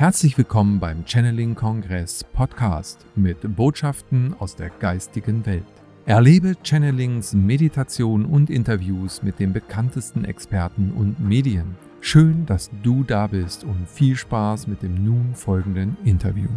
[0.00, 5.62] Herzlich willkommen beim Channeling Kongress Podcast mit Botschaften aus der geistigen Welt.
[6.06, 11.76] Erlebe Channelings, Meditation und Interviews mit den bekanntesten Experten und Medien.
[12.00, 16.48] Schön, dass du da bist und viel Spaß mit dem nun folgenden Interview.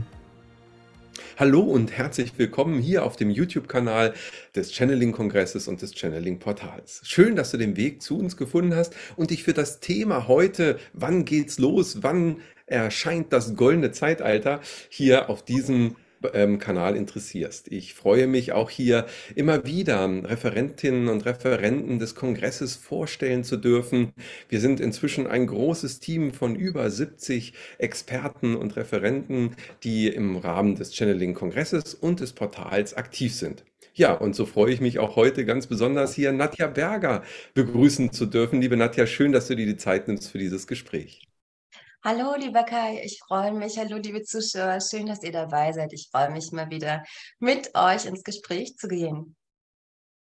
[1.35, 4.13] Hallo und herzlich willkommen hier auf dem YouTube-Kanal
[4.55, 7.01] des Channeling-Kongresses und des Channeling-Portals.
[7.03, 10.79] Schön, dass du den Weg zu uns gefunden hast und dich für das Thema heute,
[10.93, 15.95] wann geht's los, wann erscheint das goldene Zeitalter, hier auf diesem
[16.33, 17.71] ähm, Kanal interessierst.
[17.71, 24.13] Ich freue mich auch hier immer wieder Referentinnen und Referenten des Kongresses vorstellen zu dürfen.
[24.49, 30.75] Wir sind inzwischen ein großes Team von über 70 Experten und Referenten, die im Rahmen
[30.75, 33.63] des Channeling-Kongresses und des Portals aktiv sind.
[33.95, 37.23] Ja, und so freue ich mich auch heute ganz besonders hier Nadja Berger
[37.53, 38.59] begrüßen zu dürfen.
[38.59, 41.32] Liebe Nadja, schön, dass du dir die Zeit nimmst für dieses Gespräch.
[42.05, 43.77] Hallo, lieber Kai, ich freue mich.
[43.77, 45.93] Hallo, liebe Zuschauer, schön, dass ihr dabei seid.
[45.93, 47.05] Ich freue mich mal wieder
[47.39, 49.37] mit euch ins Gespräch zu gehen.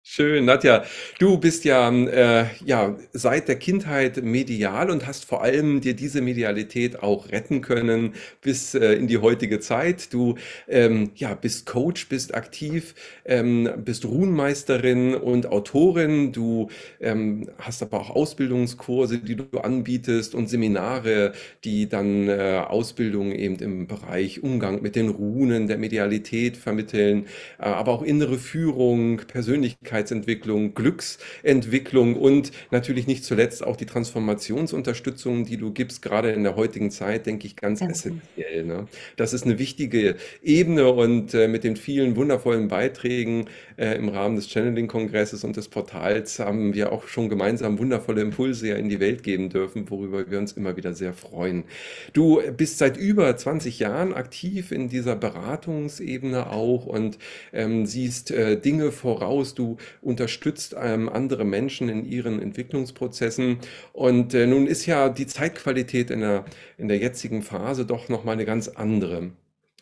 [0.08, 0.84] Schön, Nadja.
[1.18, 6.20] Du bist ja, äh, ja seit der Kindheit medial und hast vor allem dir diese
[6.20, 10.12] Medialität auch retten können bis äh, in die heutige Zeit.
[10.14, 10.36] Du
[10.68, 16.30] ähm, ja, bist Coach, bist aktiv, ähm, bist Runenmeisterin und Autorin.
[16.32, 16.68] Du
[17.00, 21.32] ähm, hast aber auch Ausbildungskurse, die du anbietest und Seminare,
[21.64, 27.26] die dann äh, Ausbildung eben im Bereich Umgang mit den Runen, der Medialität vermitteln,
[27.58, 35.44] äh, aber auch innere Führung, Persönlichkeit Persönlichkeitsentwicklung, Glücksentwicklung und natürlich nicht zuletzt auch die Transformationsunterstützung,
[35.44, 38.64] die du gibst, gerade in der heutigen Zeit, denke ich, ganz, ganz essentiell.
[38.64, 38.86] Ne?
[39.16, 44.36] Das ist eine wichtige Ebene und äh, mit den vielen wundervollen Beiträgen äh, im Rahmen
[44.36, 49.00] des Channeling-Kongresses und des Portals haben wir auch schon gemeinsam wundervolle Impulse ja in die
[49.00, 51.64] Welt geben dürfen, worüber wir uns immer wieder sehr freuen.
[52.12, 57.18] Du bist seit über 20 Jahren aktiv in dieser Beratungsebene auch und
[57.52, 59.54] ähm, siehst äh, Dinge voraus.
[59.54, 63.58] Du unterstützt ähm, andere Menschen in ihren Entwicklungsprozessen.
[63.92, 66.44] Und äh, nun ist ja die Zeitqualität in der,
[66.78, 69.32] in der jetzigen Phase doch nochmal eine ganz andere.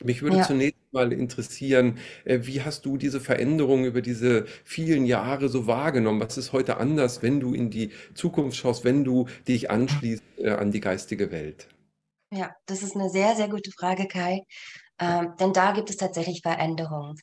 [0.02, 0.40] Mich würde Ja.
[0.40, 6.20] zunächst mal interessieren, äh, wie hast du diese Veränderung über diese vielen Jahre so wahrgenommen?
[6.20, 10.50] Was ist heute anders, wenn du in die Zukunft schaust, wenn du dich anschließt äh,
[10.50, 11.68] an die geistige Welt?
[12.30, 14.40] Ja, das ist eine sehr, sehr gute Frage, Kai.
[14.98, 17.16] Ähm, denn da gibt es tatsächlich Veränderungen.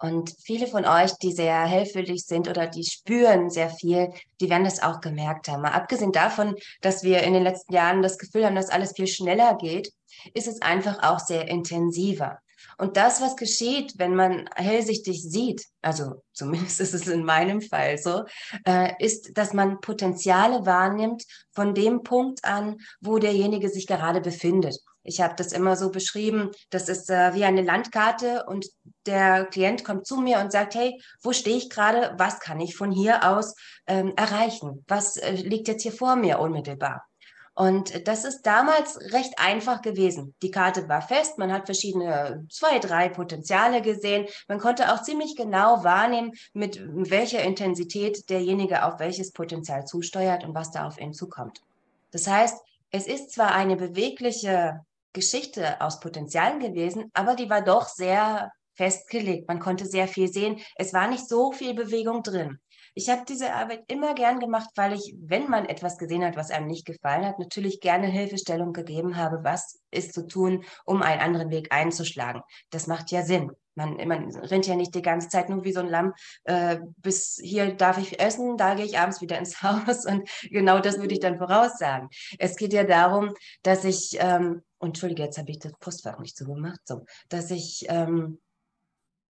[0.00, 4.64] Und viele von euch, die sehr hellfühlig sind oder die spüren sehr viel, die werden
[4.64, 5.62] das auch gemerkt haben.
[5.62, 9.08] Mal abgesehen davon, dass wir in den letzten Jahren das Gefühl haben, dass alles viel
[9.08, 9.92] schneller geht,
[10.34, 12.38] ist es einfach auch sehr intensiver.
[12.76, 17.98] Und das, was geschieht, wenn man hellsichtig sieht, also zumindest ist es in meinem Fall
[17.98, 18.24] so,
[18.64, 24.78] äh, ist, dass man Potenziale wahrnimmt von dem Punkt an, wo derjenige sich gerade befindet.
[25.08, 28.66] Ich habe das immer so beschrieben, das ist äh, wie eine Landkarte und
[29.06, 32.12] der Klient kommt zu mir und sagt, hey, wo stehe ich gerade?
[32.18, 33.54] Was kann ich von hier aus
[33.86, 34.84] ähm, erreichen?
[34.86, 37.06] Was äh, liegt jetzt hier vor mir unmittelbar?
[37.54, 40.34] Und das ist damals recht einfach gewesen.
[40.42, 44.26] Die Karte war fest, man hat verschiedene zwei, drei Potenziale gesehen.
[44.46, 50.54] Man konnte auch ziemlich genau wahrnehmen, mit welcher Intensität derjenige auf welches Potenzial zusteuert und
[50.54, 51.62] was da auf ihn zukommt.
[52.10, 52.58] Das heißt,
[52.90, 59.48] es ist zwar eine bewegliche Geschichte aus Potenzialen gewesen, aber die war doch sehr festgelegt.
[59.48, 60.60] Man konnte sehr viel sehen.
[60.76, 62.58] Es war nicht so viel Bewegung drin.
[62.94, 66.50] Ich habe diese Arbeit immer gern gemacht, weil ich, wenn man etwas gesehen hat, was
[66.50, 71.20] einem nicht gefallen hat, natürlich gerne Hilfestellung gegeben habe, was ist zu tun, um einen
[71.20, 72.42] anderen Weg einzuschlagen.
[72.70, 73.52] Das macht ja Sinn.
[73.78, 77.40] Man, man rennt ja nicht die ganze Zeit nur wie so ein Lamm, äh, bis
[77.42, 81.14] hier darf ich essen, da gehe ich abends wieder ins Haus und genau das würde
[81.14, 82.08] ich dann voraussagen.
[82.38, 86.80] Es geht ja darum, dass ich, ähm, Entschuldige, jetzt habe ich das Postfach nicht zugemacht,
[86.84, 88.40] so, dass ich ähm,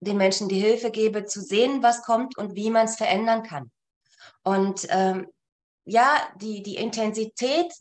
[0.01, 3.71] den Menschen die Hilfe gebe, zu sehen, was kommt und wie man es verändern kann.
[4.43, 5.27] Und ähm,
[5.85, 7.73] ja, die, die Intensität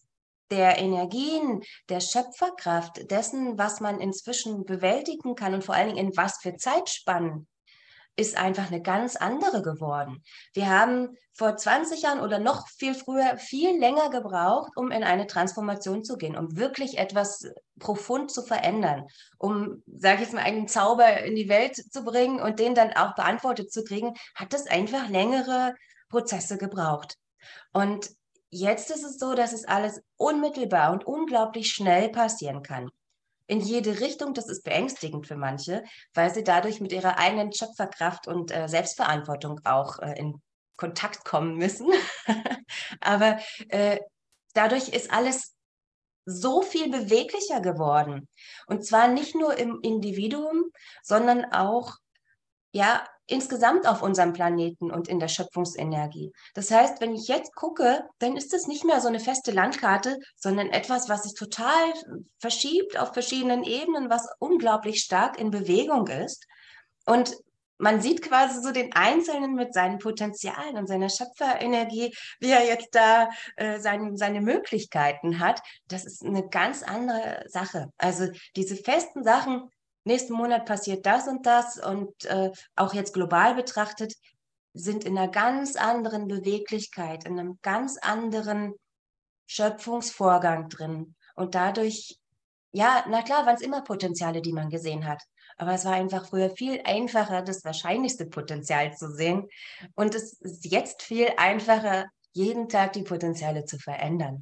[0.51, 6.17] der Energien, der Schöpferkraft, dessen, was man inzwischen bewältigen kann und vor allen Dingen in
[6.17, 7.47] was für Zeitspannen,
[8.17, 10.23] ist einfach eine ganz andere geworden.
[10.53, 15.27] Wir haben vor 20 Jahren oder noch viel früher viel länger gebraucht, um in eine
[15.27, 17.45] Transformation zu gehen, um wirklich etwas
[17.77, 19.05] profund zu verändern,
[19.37, 22.93] um, sage ich jetzt mal, einen Zauber in die Welt zu bringen und den dann
[22.93, 25.75] auch beantwortet zu kriegen, hat es einfach längere
[26.07, 27.17] Prozesse gebraucht.
[27.73, 28.09] Und
[28.55, 32.89] jetzt ist es so, dass es alles unmittelbar und unglaublich schnell passieren kann
[33.47, 34.33] in jede Richtung.
[34.33, 39.59] Das ist beängstigend für manche, weil sie dadurch mit ihrer eigenen Schöpferkraft und äh, Selbstverantwortung
[39.65, 40.41] auch äh, in
[40.77, 41.87] Kontakt kommen müssen.
[43.01, 43.99] Aber äh,
[44.53, 45.53] dadurch ist alles
[46.25, 48.27] so viel beweglicher geworden.
[48.67, 50.71] Und zwar nicht nur im Individuum,
[51.03, 51.97] sondern auch
[52.75, 56.33] ja, insgesamt auf unserem Planeten und in der Schöpfungsenergie.
[56.53, 60.19] Das heißt, wenn ich jetzt gucke, dann ist es nicht mehr so eine feste Landkarte,
[60.35, 61.93] sondern etwas, was sich total
[62.37, 66.45] verschiebt auf verschiedenen Ebenen, was unglaublich stark in Bewegung ist.
[67.05, 67.37] Und
[67.77, 72.93] man sieht quasi so den Einzelnen mit seinen Potenzialen und seiner Schöpferenergie, wie er jetzt
[72.93, 75.61] da äh, sein, seine Möglichkeiten hat.
[75.87, 77.87] Das ist eine ganz andere Sache.
[77.97, 78.27] Also
[78.57, 79.69] diese festen Sachen,
[80.05, 84.13] nächsten Monat passiert das und das und äh, auch jetzt global betrachtet,
[84.73, 88.73] sind in einer ganz anderen Beweglichkeit, in einem ganz anderen
[89.47, 91.15] Schöpfungsvorgang drin.
[91.35, 92.17] Und dadurch,
[92.71, 95.21] ja, na klar, waren es immer Potenziale, die man gesehen hat.
[95.57, 99.47] Aber es war einfach früher viel einfacher, das wahrscheinlichste Potenzial zu sehen.
[99.95, 104.41] Und es ist jetzt viel einfacher, jeden Tag die Potenziale zu verändern.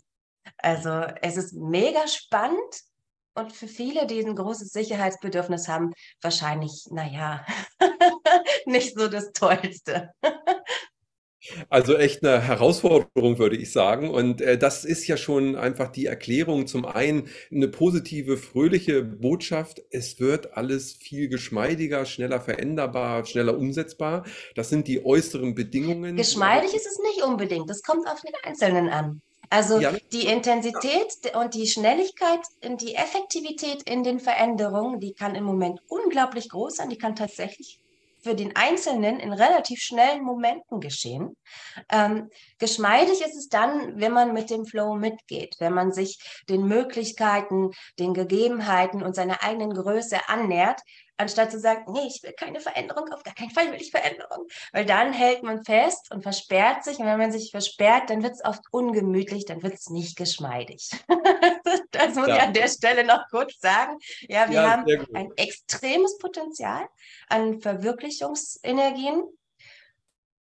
[0.58, 0.90] Also
[1.22, 2.84] es ist mega spannend
[3.36, 7.46] und für viele, die ein großes Sicherheitsbedürfnis haben, wahrscheinlich, naja,
[8.66, 10.12] nicht so das Tollste.
[11.70, 14.10] Also echt eine Herausforderung, würde ich sagen.
[14.10, 16.68] Und äh, das ist ja schon einfach die Erklärung.
[16.68, 19.82] Zum einen eine positive, fröhliche Botschaft.
[19.90, 24.26] Es wird alles viel geschmeidiger, schneller veränderbar, schneller umsetzbar.
[24.56, 26.16] Das sind die äußeren Bedingungen.
[26.16, 27.70] Geschmeidig ist es nicht unbedingt.
[27.70, 29.22] Das kommt auf den Einzelnen an.
[29.54, 29.94] Also ja.
[30.12, 36.50] die Intensität und die Schnelligkeit, die Effektivität in den Veränderungen, die kann im Moment unglaublich
[36.50, 36.90] groß sein.
[36.90, 37.80] Die kann tatsächlich
[38.24, 41.38] für den Einzelnen in relativ schnellen Momenten geschehen.
[41.92, 46.18] Ähm, geschmeidig ist es dann, wenn man mit dem Flow mitgeht, wenn man sich
[46.50, 47.70] den Möglichkeiten,
[48.00, 50.82] den Gegebenheiten und seiner eigenen Größe annähert,
[51.18, 54.48] anstatt zu sagen, nee, ich will keine Veränderung, auf gar keinen Fall will ich Veränderung.
[54.72, 57.00] Weil dann hält man fest und versperrt sich.
[57.00, 60.90] Und wenn man sich versperrt, dann wird es oft ungemütlich, dann wird es nicht geschmeidig.
[61.92, 62.36] das muss ja.
[62.36, 63.98] ich an der Stelle noch kurz sagen.
[64.22, 66.88] Ja, wir ja, haben ein extremes Potenzial
[67.30, 69.24] an Verwirklichungsenergien.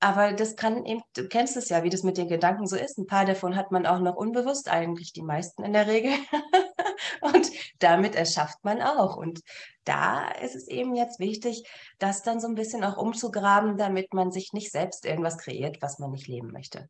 [0.00, 2.97] Aber das kann eben, du kennst es ja, wie das mit den Gedanken so ist.
[2.99, 6.12] Ein paar davon hat man auch noch unbewusst, eigentlich die meisten in der Regel.
[7.20, 7.50] und
[7.81, 9.17] damit erschafft man auch.
[9.17, 9.41] Und
[9.85, 11.64] da ist es eben jetzt wichtig,
[11.99, 15.99] das dann so ein bisschen auch umzugraben, damit man sich nicht selbst irgendwas kreiert, was
[15.99, 16.88] man nicht leben möchte.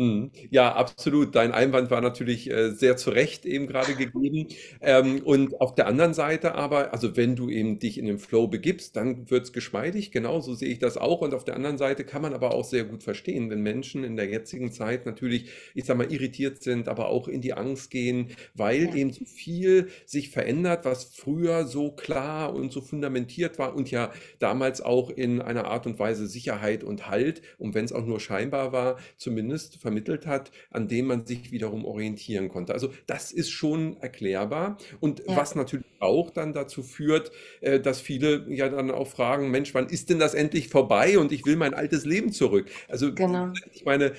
[0.00, 0.30] Mhm.
[0.50, 1.34] Ja, absolut.
[1.34, 4.46] Dein Einwand war natürlich äh, sehr zu Recht eben gerade gegeben.
[4.80, 8.46] Ähm, und auf der anderen Seite aber, also wenn du eben dich in den Flow
[8.46, 10.12] begibst, dann wird es geschmeidig.
[10.12, 11.20] Genauso sehe ich das auch.
[11.20, 14.14] Und auf der anderen Seite kann man aber auch sehr gut verstehen, wenn Menschen in
[14.14, 18.28] der jetzigen Zeit natürlich, ich sag mal, irritiert sind, aber auch in die Angst gehen,
[18.54, 18.94] weil Ja.
[18.94, 24.12] eben so viel sich verändert, was früher so klar und so fundamentiert war und ja
[24.38, 28.20] damals auch in einer Art und Weise Sicherheit und Halt, und wenn es auch nur
[28.20, 32.74] scheinbar war, zumindest vermittelt hat, an dem man sich wiederum orientieren konnte.
[32.74, 35.34] Also das ist schon erklärbar und ja.
[35.34, 37.32] was natürlich auch dann dazu führt,
[37.62, 41.32] äh, dass viele ja dann auch fragen, Mensch, wann ist denn das endlich vorbei und
[41.32, 42.70] ich will mein altes Leben zurück.
[42.86, 43.50] Also genau.
[43.72, 44.12] ich meine,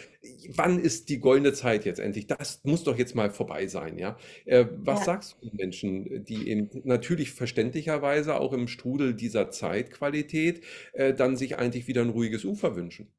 [0.56, 2.26] wann ist die goldene Zeit jetzt endlich?
[2.26, 4.18] Das muss doch jetzt mal vorbei sein, ja?
[4.46, 5.06] Äh, was ja.
[5.06, 10.64] sagst du den Menschen, die eben natürlich verständlicherweise auch im Strudel dieser Zeitqualität
[10.94, 13.12] äh, dann sich eigentlich wieder ein ruhiges Ufer wünschen?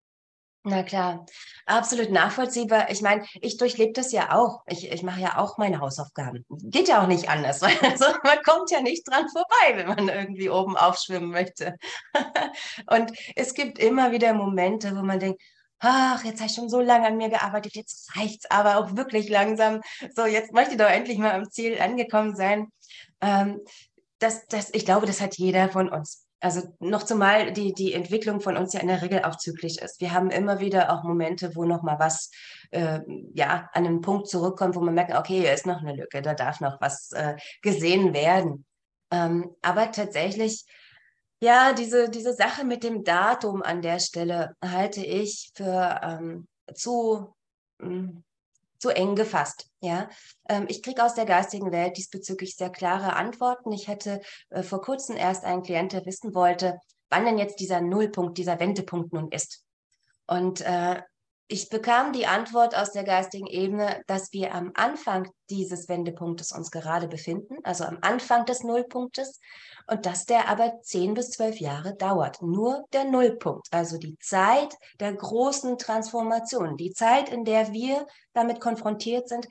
[0.62, 1.24] Na klar,
[1.64, 2.90] absolut nachvollziehbar.
[2.90, 4.60] Ich meine, ich durchlebe das ja auch.
[4.66, 6.44] Ich, ich mache ja auch meine Hausaufgaben.
[6.50, 7.62] Geht ja auch nicht anders.
[7.82, 11.76] Also man kommt ja nicht dran vorbei, wenn man irgendwie oben aufschwimmen möchte.
[12.90, 15.40] Und es gibt immer wieder Momente, wo man denkt,
[15.78, 18.96] ach, jetzt habe ich schon so lange an mir gearbeitet, jetzt reicht es aber auch
[18.96, 19.80] wirklich langsam.
[20.14, 22.70] So, jetzt möchte ich doch endlich mal am Ziel angekommen sein.
[23.22, 23.60] Ähm,
[24.18, 26.26] das, das, ich glaube, das hat jeder von uns.
[26.40, 30.00] Also noch zumal die, die Entwicklung von uns ja in der Regel auch zyklisch ist.
[30.00, 32.30] Wir haben immer wieder auch Momente, wo noch mal was
[32.70, 33.00] äh,
[33.34, 36.34] ja an einen Punkt zurückkommt, wo man merkt, okay, hier ist noch eine Lücke, da
[36.34, 38.64] darf noch was äh, gesehen werden.
[39.10, 40.64] Ähm, aber tatsächlich,
[41.42, 47.34] ja, diese, diese Sache mit dem Datum an der Stelle halte ich für ähm, zu,
[47.80, 48.24] hm,
[48.80, 49.68] zu eng gefasst.
[49.80, 50.08] Ja,
[50.48, 53.70] ähm, ich kriege aus der geistigen Welt diesbezüglich sehr klare Antworten.
[53.72, 57.80] Ich hatte äh, vor kurzem erst einen Klient, der wissen wollte, wann denn jetzt dieser
[57.80, 59.64] Nullpunkt, dieser Wendepunkt nun ist.
[60.26, 61.02] Und äh,
[61.52, 66.70] ich bekam die Antwort aus der geistigen Ebene, dass wir am Anfang dieses Wendepunktes uns
[66.70, 69.40] gerade befinden, also am Anfang des Nullpunktes,
[69.88, 72.40] und dass der aber zehn bis zwölf Jahre dauert.
[72.40, 78.60] Nur der Nullpunkt, also die Zeit der großen Transformation, die Zeit, in der wir damit
[78.60, 79.48] konfrontiert sind,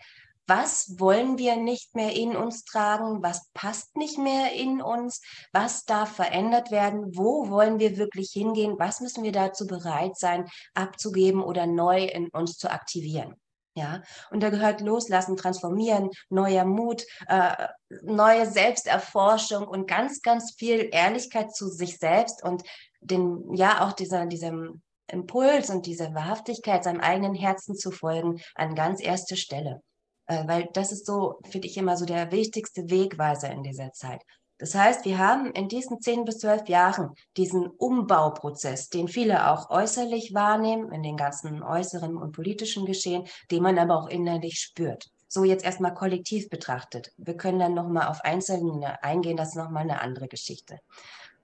[0.50, 5.22] was wollen wir nicht mehr in uns tragen, was passt nicht mehr in uns,
[5.54, 10.50] was darf verändert werden, wo wollen wir wirklich hingehen, was müssen wir dazu bereit sein,
[10.74, 13.36] abzugeben oder neu in uns zu aktivieren.
[13.76, 14.02] Ja,
[14.32, 17.68] und da gehört Loslassen, Transformieren, neuer Mut, äh,
[18.02, 22.64] neue Selbsterforschung und ganz, ganz viel Ehrlichkeit zu sich selbst und
[23.00, 28.76] den, ja, auch dieser, diesem Impuls und dieser Wahrhaftigkeit, seinem eigenen Herzen zu folgen, an
[28.76, 29.82] ganz erste Stelle.
[30.30, 34.22] Äh, weil das ist so, finde ich immer so der wichtigste Wegweiser in dieser Zeit.
[34.60, 39.70] Das heißt, wir haben in diesen zehn bis zwölf Jahren diesen Umbauprozess, den viele auch
[39.70, 45.10] äußerlich wahrnehmen, in den ganzen äußeren und politischen Geschehen, den man aber auch innerlich spürt.
[45.28, 47.12] So jetzt erstmal kollektiv betrachtet.
[47.18, 50.80] Wir können dann nochmal auf Einzelne eingehen, das ist nochmal eine andere Geschichte.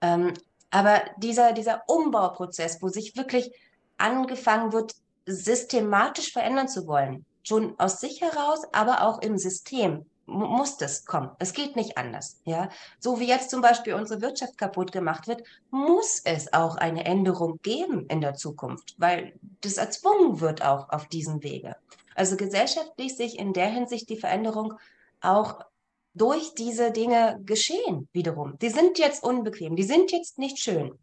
[0.01, 0.33] Ähm,
[0.69, 3.49] aber dieser, dieser Umbauprozess, wo sich wirklich
[3.97, 4.93] angefangen wird,
[5.25, 11.29] systematisch verändern zu wollen, schon aus sich heraus, aber auch im System, muss das kommen.
[11.39, 12.41] Es geht nicht anders.
[12.45, 17.05] Ja, so wie jetzt zum Beispiel unsere Wirtschaft kaputt gemacht wird, muss es auch eine
[17.05, 21.75] Änderung geben in der Zukunft, weil das erzwungen wird auch auf diesem Wege.
[22.15, 24.73] Also gesellschaftlich sich in der Hinsicht die Veränderung
[25.21, 25.59] auch
[26.15, 28.57] durch diese Dinge geschehen wiederum.
[28.59, 30.97] Die sind jetzt unbequem, die sind jetzt nicht schön.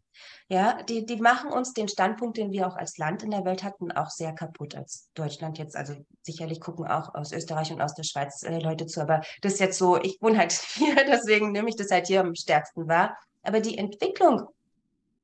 [0.49, 3.63] Ja, die, die machen uns den Standpunkt, den wir auch als Land in der Welt
[3.63, 5.75] hatten, auch sehr kaputt als Deutschland jetzt.
[5.75, 9.53] Also sicherlich gucken auch aus Österreich und aus der Schweiz äh, Leute zu, aber das
[9.53, 12.87] ist jetzt so, ich wohne halt hier, deswegen nehme ich das halt hier am stärksten
[12.87, 13.17] wahr.
[13.41, 14.47] Aber die Entwicklung,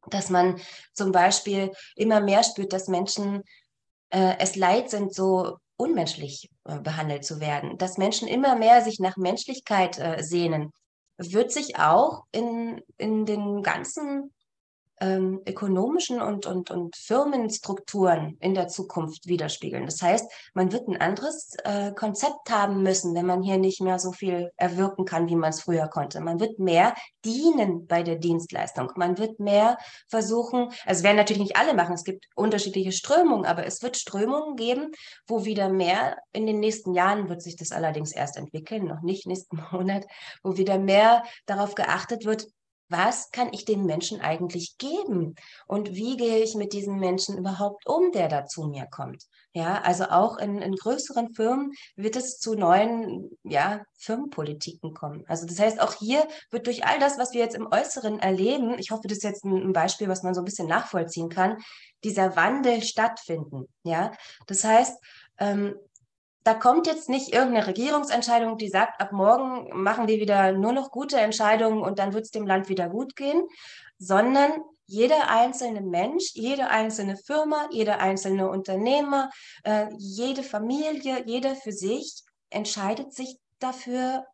[0.09, 0.59] dass man
[0.93, 3.43] zum Beispiel immer mehr spürt, dass Menschen
[4.09, 8.99] äh, es leid sind, so unmenschlich äh, behandelt zu werden, dass Menschen immer mehr sich
[8.99, 10.71] nach Menschlichkeit äh, sehnen,
[11.17, 14.33] wird sich auch in, in den ganzen
[14.99, 19.85] ähm, ökonomischen und, und, und Firmenstrukturen in der Zukunft widerspiegeln.
[19.85, 23.99] Das heißt, man wird ein anderes äh, Konzept haben müssen, wenn man hier nicht mehr
[23.99, 26.19] so viel erwirken kann, wie man es früher konnte.
[26.21, 28.91] Man wird mehr dienen bei der Dienstleistung.
[28.95, 29.77] Man wird mehr
[30.07, 34.55] versuchen, also werden natürlich nicht alle machen, es gibt unterschiedliche Strömungen, aber es wird Strömungen
[34.55, 34.91] geben,
[35.27, 39.27] wo wieder mehr in den nächsten Jahren wird sich das allerdings erst entwickeln, noch nicht
[39.27, 40.05] nächsten Monat,
[40.43, 42.47] wo wieder mehr darauf geachtet wird,
[42.89, 45.35] was kann ich den Menschen eigentlich geben?
[45.67, 49.23] Und wie gehe ich mit diesem Menschen überhaupt um, der da zu mir kommt?
[49.53, 55.23] Ja, also auch in, in größeren Firmen wird es zu neuen, ja, Firmenpolitiken kommen.
[55.27, 58.77] Also das heißt, auch hier wird durch all das, was wir jetzt im Äußeren erleben,
[58.77, 61.57] ich hoffe, das ist jetzt ein, Beispiel, was man so ein bisschen nachvollziehen kann,
[62.03, 63.67] dieser Wandel stattfinden.
[63.83, 64.11] Ja,
[64.47, 64.99] das heißt,
[65.39, 65.75] ähm,
[66.49, 70.89] da kommt jetzt nicht irgendeine Regierungsentscheidung, die sagt, ab morgen machen wir wieder nur noch
[70.89, 73.43] gute Entscheidungen und dann wird es dem Land wieder gut gehen,
[73.99, 74.51] sondern
[74.87, 79.29] jeder einzelne Mensch, jede einzelne Firma, jeder einzelne Unternehmer,
[79.63, 84.25] äh, jede Familie, jeder für sich entscheidet sich dafür,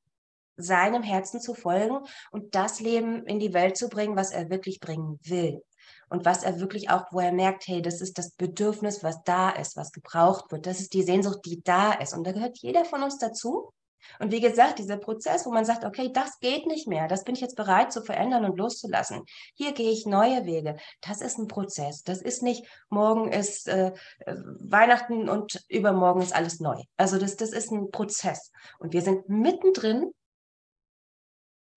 [0.55, 1.99] seinem Herzen zu folgen
[2.31, 5.61] und das Leben in die Welt zu bringen, was er wirklich bringen will
[6.09, 9.49] und was er wirklich auch, wo er merkt, hey, das ist das Bedürfnis, was da
[9.49, 10.65] ist, was gebraucht wird.
[10.65, 12.13] Das ist die Sehnsucht, die da ist.
[12.13, 13.71] Und da gehört jeder von uns dazu.
[14.19, 17.35] Und wie gesagt, dieser Prozess, wo man sagt, okay, das geht nicht mehr, das bin
[17.35, 19.23] ich jetzt bereit zu verändern und loszulassen.
[19.55, 20.77] Hier gehe ich neue Wege.
[21.01, 22.03] Das ist ein Prozess.
[22.03, 23.93] Das ist nicht, morgen ist äh,
[24.25, 26.81] Weihnachten und übermorgen ist alles neu.
[26.97, 28.51] Also das, das ist ein Prozess.
[28.79, 30.11] Und wir sind mittendrin.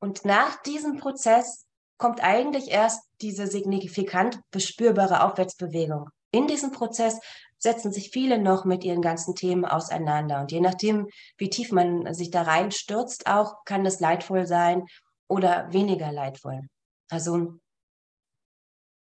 [0.01, 1.68] Und nach diesem Prozess
[1.99, 6.09] kommt eigentlich erst diese signifikant bespürbare Aufwärtsbewegung.
[6.31, 7.21] In diesem Prozess
[7.59, 10.41] setzen sich viele noch mit ihren ganzen Themen auseinander.
[10.41, 14.87] Und je nachdem, wie tief man sich da reinstürzt, auch kann das leidvoll sein
[15.27, 16.63] oder weniger leidvoll.
[17.11, 17.59] Also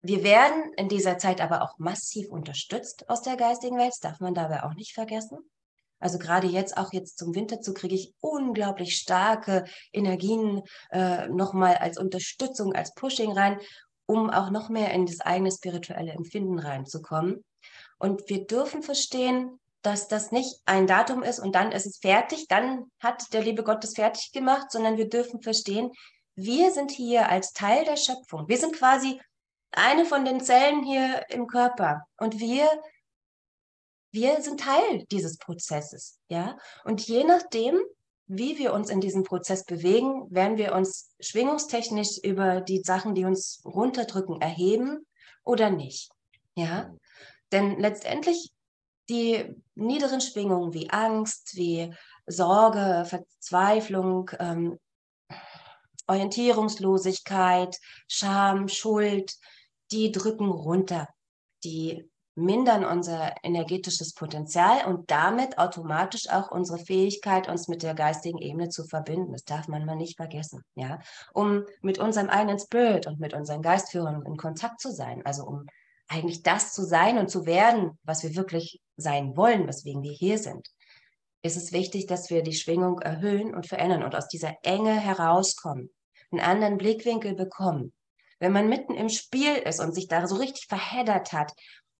[0.01, 4.19] wir werden in dieser Zeit aber auch massiv unterstützt aus der geistigen Welt, das darf
[4.19, 5.39] man dabei auch nicht vergessen.
[5.99, 10.61] Also gerade jetzt, auch jetzt zum Winter zu, kriege ich unglaublich starke Energien
[10.91, 13.59] äh, nochmal als Unterstützung, als Pushing rein,
[14.05, 17.43] um auch noch mehr in das eigene spirituelle Empfinden reinzukommen.
[17.97, 22.47] Und wir dürfen verstehen, dass das nicht ein Datum ist und dann ist es fertig,
[22.47, 25.91] dann hat der liebe Gott das fertig gemacht, sondern wir dürfen verstehen,
[26.35, 28.47] wir sind hier als Teil der Schöpfung.
[28.47, 29.19] Wir sind quasi
[29.71, 32.67] eine von den Zellen hier im Körper und wir
[34.11, 36.57] wir sind Teil dieses Prozesses, ja.
[36.83, 37.79] Und je nachdem,
[38.27, 43.25] wie wir uns in diesem Prozess bewegen, werden wir uns schwingungstechnisch über die Sachen, die
[43.25, 45.05] uns runterdrücken, erheben
[45.43, 46.09] oder nicht,
[46.55, 46.93] ja.
[47.51, 48.51] Denn letztendlich
[49.09, 51.93] die niederen Schwingungen wie Angst, wie
[52.25, 54.79] Sorge, Verzweiflung, ähm,
[56.07, 59.33] Orientierungslosigkeit, Scham, Schuld,
[59.91, 61.07] die drücken runter.
[61.63, 68.37] Die mindern unser energetisches Potenzial und damit automatisch auch unsere Fähigkeit, uns mit der geistigen
[68.37, 69.31] Ebene zu verbinden.
[69.33, 70.99] Das darf man mal nicht vergessen, ja.
[71.33, 75.65] Um mit unserem eigenen Spirit und mit unseren Geistführern in Kontakt zu sein, also um
[76.07, 80.37] eigentlich das zu sein und zu werden, was wir wirklich sein wollen, weswegen wir hier
[80.37, 80.67] sind.
[81.41, 85.89] ist es wichtig, dass wir die Schwingung erhöhen und verändern und aus dieser Enge herauskommen,
[86.31, 87.93] einen anderen Blickwinkel bekommen.
[88.39, 91.53] Wenn man mitten im Spiel ist und sich da so richtig verheddert hat,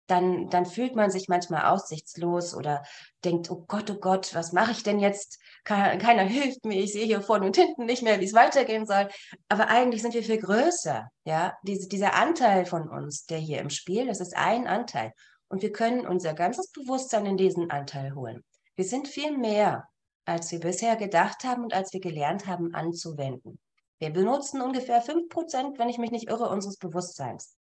[0.08, 2.82] dann, dann fühlt man sich manchmal aussichtslos oder
[3.24, 5.38] denkt, oh Gott, oh Gott, was mache ich denn jetzt?
[5.64, 9.08] Keiner hilft mir, ich sehe hier vorne und hinten nicht mehr, wie es weitergehen soll.
[9.48, 11.08] Aber eigentlich sind wir viel größer.
[11.24, 15.12] Ja, Diese, dieser Anteil von uns, der hier im Spiel, das ist ein Anteil.
[15.48, 18.42] Und wir können unser ganzes Bewusstsein in diesen Anteil holen.
[18.76, 19.88] Wir sind viel mehr,
[20.24, 23.58] als wir bisher gedacht haben und als wir gelernt haben anzuwenden.
[23.98, 27.57] Wir benutzen ungefähr 5%, wenn ich mich nicht irre, unseres Bewusstseins.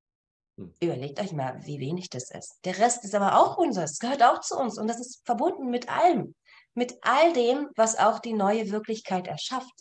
[0.57, 0.73] Hm.
[0.81, 2.59] Überlegt euch mal, wie wenig das ist.
[2.65, 5.89] Der Rest ist aber auch unseres, gehört auch zu uns und das ist verbunden mit
[5.89, 6.35] allem,
[6.73, 9.73] mit all dem, was auch die neue Wirklichkeit erschafft.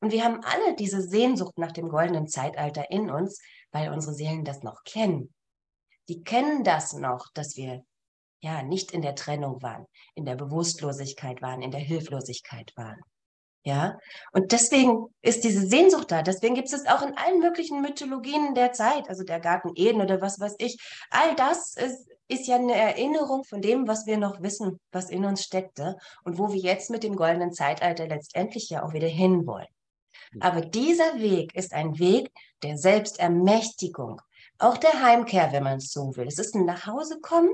[0.00, 4.44] Und wir haben alle diese Sehnsucht nach dem goldenen Zeitalter in uns, weil unsere Seelen
[4.44, 5.32] das noch kennen.
[6.08, 7.84] Die kennen das noch, dass wir
[8.40, 9.86] ja nicht in der Trennung waren,
[10.16, 13.00] in der Bewusstlosigkeit waren, in der Hilflosigkeit waren.
[13.64, 13.96] Ja,
[14.32, 16.22] und deswegen ist diese Sehnsucht da.
[16.22, 20.20] Deswegen gibt es auch in allen möglichen Mythologien der Zeit, also der Garten Eden oder
[20.20, 20.78] was weiß ich.
[21.10, 25.24] All das ist, ist ja eine Erinnerung von dem, was wir noch wissen, was in
[25.24, 29.68] uns steckte und wo wir jetzt mit dem goldenen Zeitalter letztendlich ja auch wieder hinwollen.
[30.32, 30.42] Hm.
[30.42, 32.32] Aber dieser Weg ist ein Weg
[32.64, 34.20] der Selbstermächtigung,
[34.58, 36.26] auch der Heimkehr, wenn man es so will.
[36.26, 37.50] Es ist ein Nachhausekommen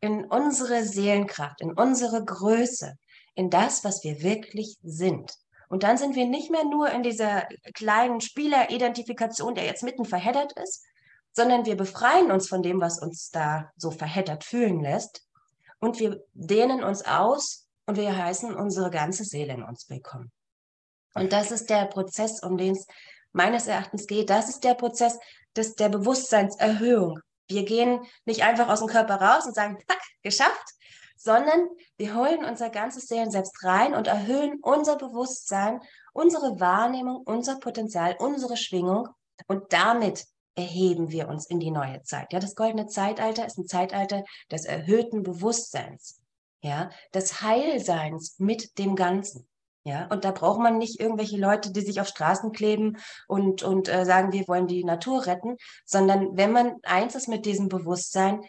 [0.00, 2.96] in unsere Seelenkraft, in unsere Größe,
[3.36, 5.32] in das, was wir wirklich sind.
[5.68, 10.52] Und dann sind wir nicht mehr nur in dieser kleinen Spieleridentifikation, der jetzt mitten verheddert
[10.58, 10.84] ist,
[11.32, 15.22] sondern wir befreien uns von dem, was uns da so verheddert fühlen lässt.
[15.78, 20.32] Und wir dehnen uns aus und wir heißen unsere ganze Seele in uns willkommen.
[21.14, 22.86] Und das ist der Prozess, um den es
[23.32, 24.30] meines Erachtens geht.
[24.30, 25.18] Das ist der Prozess
[25.54, 27.20] des, der Bewusstseinserhöhung.
[27.48, 30.75] Wir gehen nicht einfach aus dem Körper raus und sagen, zack, geschafft,
[31.26, 35.80] sondern wir holen unser ganzes Seelen selbst rein und erhöhen unser Bewusstsein,
[36.12, 39.08] unsere Wahrnehmung, unser Potenzial, unsere Schwingung
[39.48, 42.32] und damit erheben wir uns in die neue Zeit.
[42.32, 46.22] Ja, das goldene Zeitalter ist ein Zeitalter des erhöhten Bewusstseins,
[46.62, 49.48] ja, des Heilseins mit dem Ganzen.
[49.82, 53.88] Ja, und da braucht man nicht irgendwelche Leute, die sich auf Straßen kleben und, und
[53.88, 58.40] äh, sagen, wir wollen die Natur retten, sondern wenn man eins ist mit diesem Bewusstsein,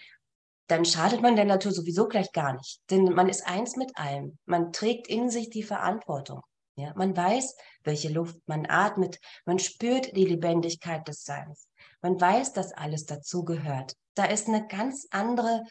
[0.67, 2.82] dann schadet man der Natur sowieso gleich gar nicht.
[2.89, 4.38] Denn man ist eins mit allem.
[4.45, 6.41] Man trägt in sich die Verantwortung.
[6.75, 9.19] Ja, man weiß, welche Luft man atmet.
[9.45, 11.67] Man spürt die Lebendigkeit des Seins.
[12.01, 13.93] Man weiß, dass alles dazugehört.
[14.13, 15.63] Da ist eine ganz andere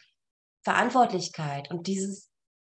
[0.63, 2.29] Verantwortlichkeit und dieses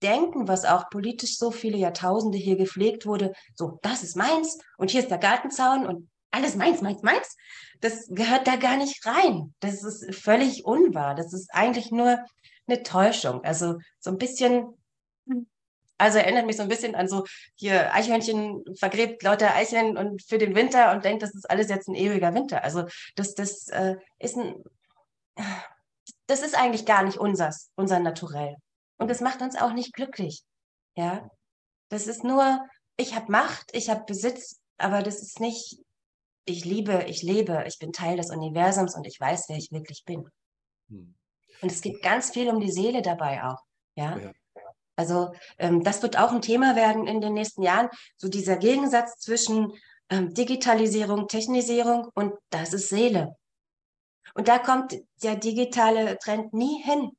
[0.03, 4.91] Denken, was auch politisch so viele Jahrtausende hier gepflegt wurde, so, das ist meins und
[4.91, 7.37] hier ist der Gartenzaun und alles meins, meins, meins,
[7.81, 9.55] das gehört da gar nicht rein.
[9.61, 11.15] Das ist völlig unwahr.
[11.15, 12.25] Das ist eigentlich nur
[12.67, 13.43] eine Täuschung.
[13.45, 14.79] Also so ein bisschen,
[15.99, 17.25] also erinnert mich so ein bisschen an so
[17.57, 21.89] hier Eichhörnchen vergräbt lauter Eicheln und für den Winter und denkt, das ist alles jetzt
[21.89, 22.63] ein ewiger Winter.
[22.63, 24.63] Also das, das äh, ist ein,
[26.27, 28.57] das ist eigentlich gar nicht unsers, unser Naturell.
[28.99, 30.43] Und das macht uns auch nicht glücklich.
[30.97, 31.31] Ja,
[31.89, 32.61] das ist nur,
[32.97, 35.81] ich habe Macht, ich habe Besitz, aber das ist nicht
[36.45, 40.05] ich liebe, ich lebe, ich bin Teil des Universums und ich weiß, wer ich wirklich
[40.05, 40.29] bin.
[40.89, 41.15] Hm.
[41.63, 43.63] Und es geht ganz viel um die Seele dabei auch.
[43.95, 44.17] Ja.
[44.19, 44.33] ja.
[44.97, 47.89] Also ähm, das wird auch ein Thema werden in den nächsten Jahren.
[48.17, 49.73] So dieser Gegensatz zwischen
[50.11, 53.37] ähm, Digitalisierung, Technisierung und das ist Seele.
[54.35, 57.13] Und da kommt der digitale Trend nie hin.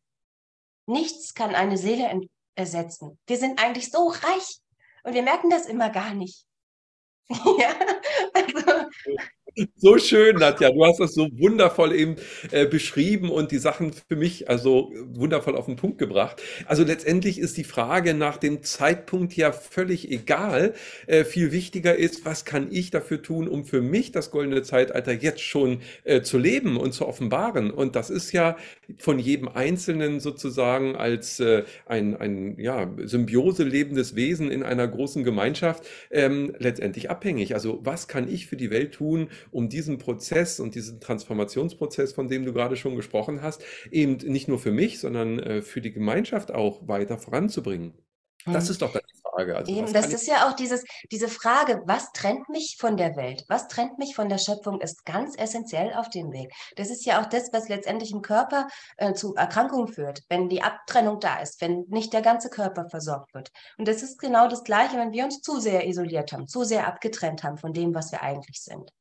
[0.85, 2.21] Nichts kann eine Seele
[2.55, 3.17] ersetzen.
[3.27, 4.59] Wir sind eigentlich so reich
[5.03, 6.45] und wir merken das immer gar nicht.
[8.33, 8.89] Also.
[9.75, 10.69] So schön, Nadja.
[10.71, 12.15] Du hast das so wundervoll eben
[12.51, 16.41] äh, beschrieben und die Sachen für mich also wundervoll auf den Punkt gebracht.
[16.67, 20.73] Also letztendlich ist die Frage nach dem Zeitpunkt ja völlig egal.
[21.05, 25.11] Äh, viel wichtiger ist, was kann ich dafür tun, um für mich das goldene Zeitalter
[25.11, 27.71] jetzt schon äh, zu leben und zu offenbaren.
[27.71, 28.55] Und das ist ja
[28.99, 35.23] von jedem Einzelnen sozusagen als äh, ein, ein ja, Symbiose lebendes Wesen in einer großen
[35.23, 37.53] Gemeinschaft ähm, letztendlich abhängig.
[37.53, 42.27] Also was kann ich für die Welt tun, um diesen Prozess und diesen Transformationsprozess, von
[42.27, 45.91] dem du gerade schon gesprochen hast, eben nicht nur für mich, sondern äh, für die
[45.91, 47.93] Gemeinschaft auch weiter voranzubringen.
[48.45, 49.55] Das ist doch die Frage.
[49.55, 53.45] Also, Eben, das ist ja auch dieses, diese Frage, was trennt mich von der Welt?
[53.47, 56.51] Was trennt mich von der Schöpfung, ist ganz essentiell auf dem Weg.
[56.75, 60.63] Das ist ja auch das, was letztendlich im Körper äh, zu Erkrankungen führt, wenn die
[60.63, 63.51] Abtrennung da ist, wenn nicht der ganze Körper versorgt wird.
[63.77, 66.87] Und das ist genau das Gleiche, wenn wir uns zu sehr isoliert haben, zu sehr
[66.87, 68.91] abgetrennt haben von dem, was wir eigentlich sind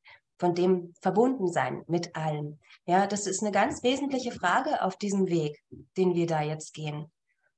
[0.41, 2.57] von dem verbunden sein mit allem.
[2.87, 5.63] Ja, das ist eine ganz wesentliche Frage auf diesem Weg,
[5.97, 7.11] den wir da jetzt gehen.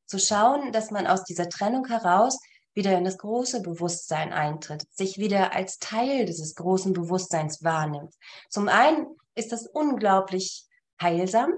[0.05, 2.37] zu schauen, dass man aus dieser Trennung heraus
[2.73, 8.13] wieder in das große Bewusstsein eintritt, sich wieder als Teil dieses großen Bewusstseins wahrnimmt.
[8.49, 10.65] Zum einen ist das unglaublich
[11.01, 11.53] heilsam,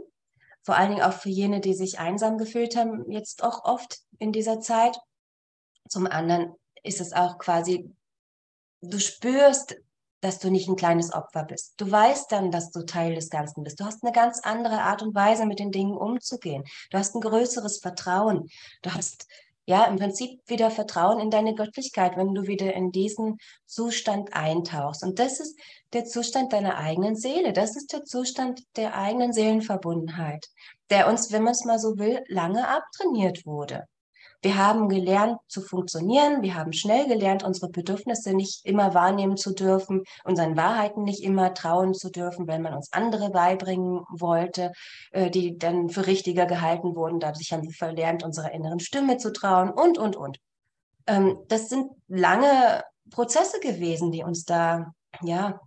[0.61, 4.31] vor allen Dingen auch für jene, die sich einsam gefühlt haben, jetzt auch oft in
[4.31, 4.95] dieser Zeit.
[5.89, 7.91] Zum anderen ist es auch quasi,
[8.81, 9.75] du spürst,
[10.25, 11.75] dass du nicht ein kleines Opfer bist.
[11.77, 13.79] Du weißt dann, dass du Teil des Ganzen bist.
[13.79, 16.63] Du hast eine ganz andere Art und Weise, mit den Dingen umzugehen.
[16.89, 18.49] Du hast ein größeres Vertrauen.
[18.81, 19.27] Du hast
[19.67, 25.03] ja, im Prinzip wieder Vertrauen in deine Göttlichkeit, wenn du wieder in diesen Zustand eintauchst.
[25.03, 25.59] Und das ist
[25.93, 27.53] der Zustand deiner eigenen Seele.
[27.53, 30.47] Das ist der Zustand der eigenen Seelenverbundenheit,
[30.89, 33.85] der uns, wenn man es mal so will, lange abtrainiert wurde.
[34.45, 39.55] Wir haben gelernt zu funktionieren, wir haben schnell gelernt, unsere Bedürfnisse nicht immer wahrnehmen zu
[39.55, 44.71] dürfen, unseren Wahrheiten nicht immer trauen zu dürfen, wenn man uns andere beibringen wollte,
[45.13, 47.19] äh, die dann für richtiger gehalten wurden.
[47.19, 50.37] Dadurch haben wir verlernt, unserer inneren Stimme zu trauen und, und, und.
[51.07, 55.59] Ähm, das sind lange Prozesse gewesen, die uns da, ja,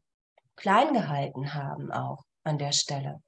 [0.54, 3.20] klein gehalten haben auch an der Stelle.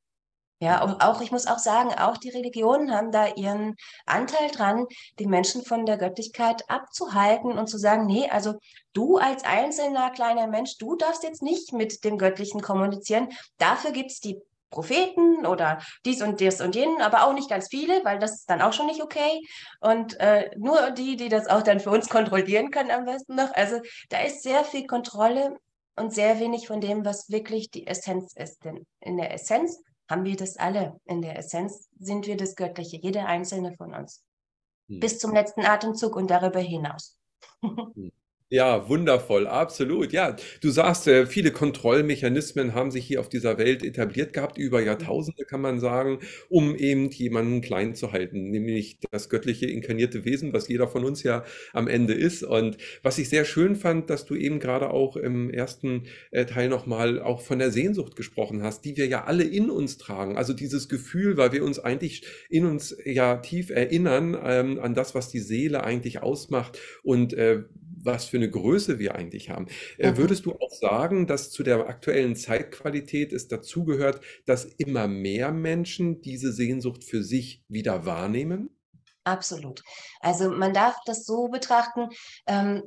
[0.62, 4.86] Ja, und auch, ich muss auch sagen, auch die Religionen haben da ihren Anteil dran,
[5.18, 8.54] die Menschen von der Göttlichkeit abzuhalten und zu sagen, nee, also
[8.92, 13.30] du als einzelner kleiner Mensch, du darfst jetzt nicht mit dem Göttlichen kommunizieren.
[13.56, 17.68] Dafür gibt es die Propheten oder dies und das und jenen, aber auch nicht ganz
[17.68, 19.40] viele, weil das ist dann auch schon nicht okay.
[19.80, 23.52] Und äh, nur die, die das auch dann für uns kontrollieren können am besten noch.
[23.54, 25.56] Also da ist sehr viel Kontrolle
[25.96, 28.62] und sehr wenig von dem, was wirklich die Essenz ist.
[28.64, 31.00] Denn in der Essenz haben wir das alle.
[31.04, 34.24] In der Essenz sind wir das Göttliche, jeder einzelne von uns.
[34.88, 35.00] Hm.
[35.00, 37.16] Bis zum letzten Atemzug und darüber hinaus.
[37.62, 38.10] Hm.
[38.52, 40.12] Ja, wundervoll, absolut.
[40.12, 44.82] Ja, du sagst, äh, viele Kontrollmechanismen haben sich hier auf dieser Welt etabliert gehabt, über
[44.82, 50.52] Jahrtausende kann man sagen, um eben jemanden klein zu halten, nämlich das göttliche inkarnierte Wesen,
[50.52, 52.42] was jeder von uns ja am Ende ist.
[52.42, 56.68] Und was ich sehr schön fand, dass du eben gerade auch im ersten äh, Teil
[56.68, 60.36] nochmal auch von der Sehnsucht gesprochen hast, die wir ja alle in uns tragen.
[60.36, 65.14] Also dieses Gefühl, weil wir uns eigentlich in uns ja tief erinnern ähm, an das,
[65.14, 67.62] was die Seele eigentlich ausmacht und äh,
[68.02, 69.66] was für eine Größe wir eigentlich haben.
[69.98, 70.16] Äh.
[70.16, 76.20] Würdest du auch sagen, dass zu der aktuellen Zeitqualität es dazugehört, dass immer mehr Menschen
[76.22, 78.70] diese Sehnsucht für sich wieder wahrnehmen?
[79.24, 79.82] Absolut.
[80.20, 82.08] Also man darf das so betrachten,
[82.46, 82.82] ähm,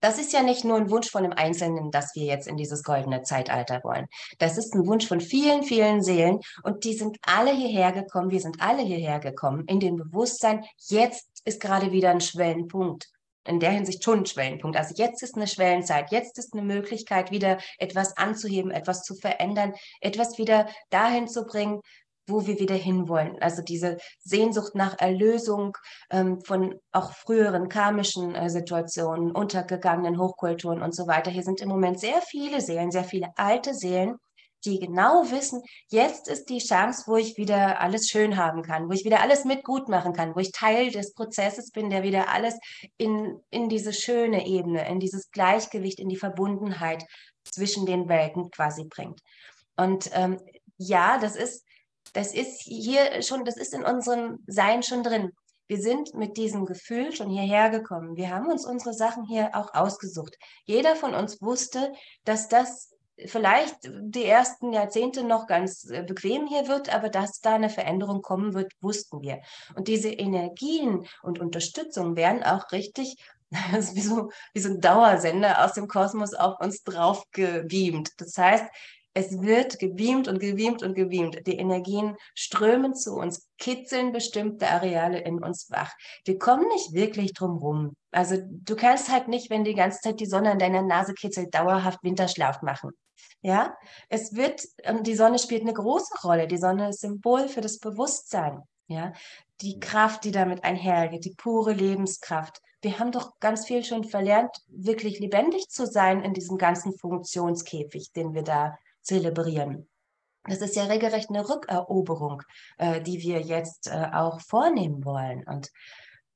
[0.00, 2.82] das ist ja nicht nur ein Wunsch von einem Einzelnen, dass wir jetzt in dieses
[2.82, 4.06] goldene Zeitalter wollen.
[4.38, 8.40] Das ist ein Wunsch von vielen, vielen Seelen und die sind alle hierher gekommen, wir
[8.40, 13.08] sind alle hierher gekommen in dem Bewusstsein, jetzt ist gerade wieder ein Schwellenpunkt
[13.46, 14.76] in der Hinsicht schon ein Schwellenpunkt.
[14.76, 19.74] Also jetzt ist eine Schwellenzeit, jetzt ist eine Möglichkeit, wieder etwas anzuheben, etwas zu verändern,
[20.00, 21.80] etwas wieder dahin zu bringen,
[22.28, 23.40] wo wir wieder hinwollen.
[23.40, 25.76] Also diese Sehnsucht nach Erlösung
[26.10, 31.30] ähm, von auch früheren karmischen äh, Situationen, untergegangenen Hochkulturen und so weiter.
[31.30, 34.16] Hier sind im Moment sehr viele Seelen, sehr viele alte Seelen,
[34.64, 38.92] die genau wissen, jetzt ist die Chance, wo ich wieder alles schön haben kann, wo
[38.92, 42.28] ich wieder alles mit gut machen kann, wo ich Teil des Prozesses bin, der wieder
[42.28, 42.58] alles
[42.96, 47.04] in, in diese schöne Ebene, in dieses Gleichgewicht, in die Verbundenheit
[47.44, 49.20] zwischen den Welten quasi bringt.
[49.76, 50.40] Und ähm,
[50.78, 51.64] ja, das ist,
[52.12, 55.32] das ist hier schon, das ist in unserem Sein schon drin.
[55.68, 58.16] Wir sind mit diesem Gefühl schon hierher gekommen.
[58.16, 60.36] Wir haben uns unsere Sachen hier auch ausgesucht.
[60.64, 61.92] Jeder von uns wusste,
[62.24, 67.54] dass das vielleicht die ersten Jahrzehnte noch ganz äh, bequem hier wird, aber dass da
[67.54, 69.40] eine Veränderung kommen wird, wussten wir.
[69.74, 73.16] Und diese Energien und Unterstützung werden auch richtig
[73.72, 78.10] das wie so, wie so ein Dauersender aus dem Kosmos auf uns drauf gebeamt.
[78.18, 78.64] Das heißt,
[79.14, 81.46] es wird gebeamt und gebeamt und gebeamt.
[81.46, 85.94] Die Energien strömen zu uns, kitzeln bestimmte Areale in uns wach.
[86.26, 87.96] Wir kommen nicht wirklich drum rum.
[88.10, 91.54] Also du kannst halt nicht, wenn die ganze Zeit die Sonne an deiner Nase kitzelt,
[91.54, 92.90] dauerhaft Winterschlaf machen.
[93.42, 93.76] Ja,
[94.08, 94.62] es wird,
[95.02, 96.46] die Sonne spielt eine große Rolle.
[96.46, 98.62] Die Sonne ist Symbol für das Bewusstsein.
[98.88, 99.12] Ja,
[99.60, 102.60] die Kraft, die damit einhergeht, die pure Lebenskraft.
[102.82, 108.12] Wir haben doch ganz viel schon verlernt, wirklich lebendig zu sein in diesem ganzen Funktionskäfig,
[108.12, 109.88] den wir da zelebrieren.
[110.44, 112.42] Das ist ja regelrecht eine Rückeroberung,
[112.78, 115.42] äh, die wir jetzt äh, auch vornehmen wollen.
[115.48, 115.72] Und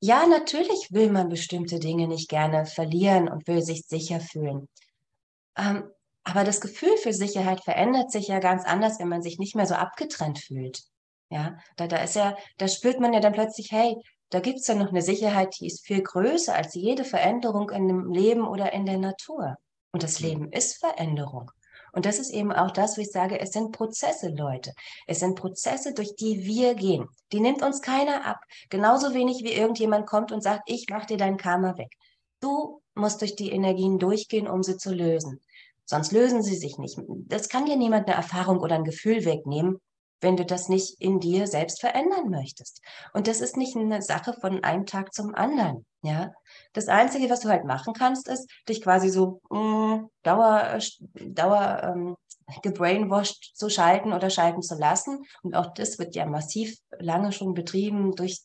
[0.00, 4.68] ja, natürlich will man bestimmte Dinge nicht gerne verlieren und will sich sicher fühlen.
[5.56, 5.84] Ähm,
[6.24, 9.66] aber das Gefühl für Sicherheit verändert sich ja ganz anders, wenn man sich nicht mehr
[9.66, 10.82] so abgetrennt fühlt.
[11.30, 13.96] Ja, da, da ist ja, da spürt man ja dann plötzlich, hey,
[14.30, 17.88] da gibt es ja noch eine Sicherheit, die ist viel größer als jede Veränderung in
[17.88, 19.56] dem Leben oder in der Natur.
[19.92, 21.50] Und das Leben ist Veränderung.
[21.92, 24.72] Und das ist eben auch das, wo ich sage, es sind Prozesse, Leute.
[25.06, 27.08] Es sind Prozesse, durch die wir gehen.
[27.32, 28.38] Die nimmt uns keiner ab.
[28.68, 31.92] Genauso wenig wie irgendjemand kommt und sagt, ich mach dir dein Karma weg.
[32.40, 35.40] Du musst durch die Energien durchgehen, um sie zu lösen.
[35.90, 37.00] Sonst lösen sie sich nicht.
[37.26, 39.80] Das kann dir niemand eine Erfahrung oder ein Gefühl wegnehmen,
[40.20, 42.80] wenn du das nicht in dir selbst verändern möchtest.
[43.12, 45.84] Und das ist nicht eine Sache von einem Tag zum anderen.
[46.02, 46.30] Ja,
[46.74, 50.78] das Einzige, was du halt machen kannst, ist, dich quasi so mh, mm, Dauer,
[51.26, 52.16] Dauer ähm,
[52.62, 55.24] gebrainwashed zu schalten oder schalten zu lassen.
[55.42, 58.38] Und auch das wird ja massiv lange schon betrieben durch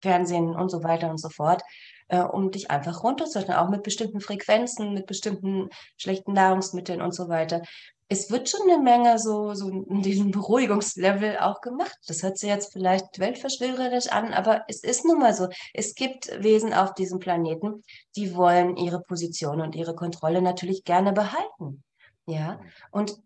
[0.00, 1.60] Fernsehen und so weiter und so fort,
[2.08, 7.28] äh, um dich einfach runterzuhalten, auch mit bestimmten Frequenzen, mit bestimmten schlechten Nahrungsmitteln und so
[7.28, 7.62] weiter
[8.08, 11.96] es wird schon eine Menge so, so in diesem Beruhigungslevel auch gemacht.
[12.06, 15.48] Das hört sich jetzt vielleicht weltverschwörerisch an, aber es ist nun mal so.
[15.74, 17.82] Es gibt Wesen auf diesem Planeten,
[18.16, 21.84] die wollen ihre Position und ihre Kontrolle natürlich gerne behalten.
[22.26, 23.16] Ja, und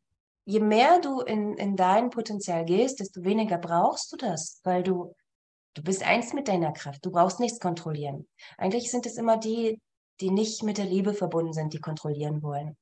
[0.45, 5.14] je mehr du in, in dein Potenzial gehst, desto weniger brauchst du das, weil du,
[5.74, 7.04] du bist eins mit deiner Kraft.
[7.04, 8.28] Du brauchst nichts kontrollieren.
[8.58, 9.80] Eigentlich sind es immer die,
[10.20, 12.76] die nicht mit der Liebe verbunden sind, die kontrollieren wollen.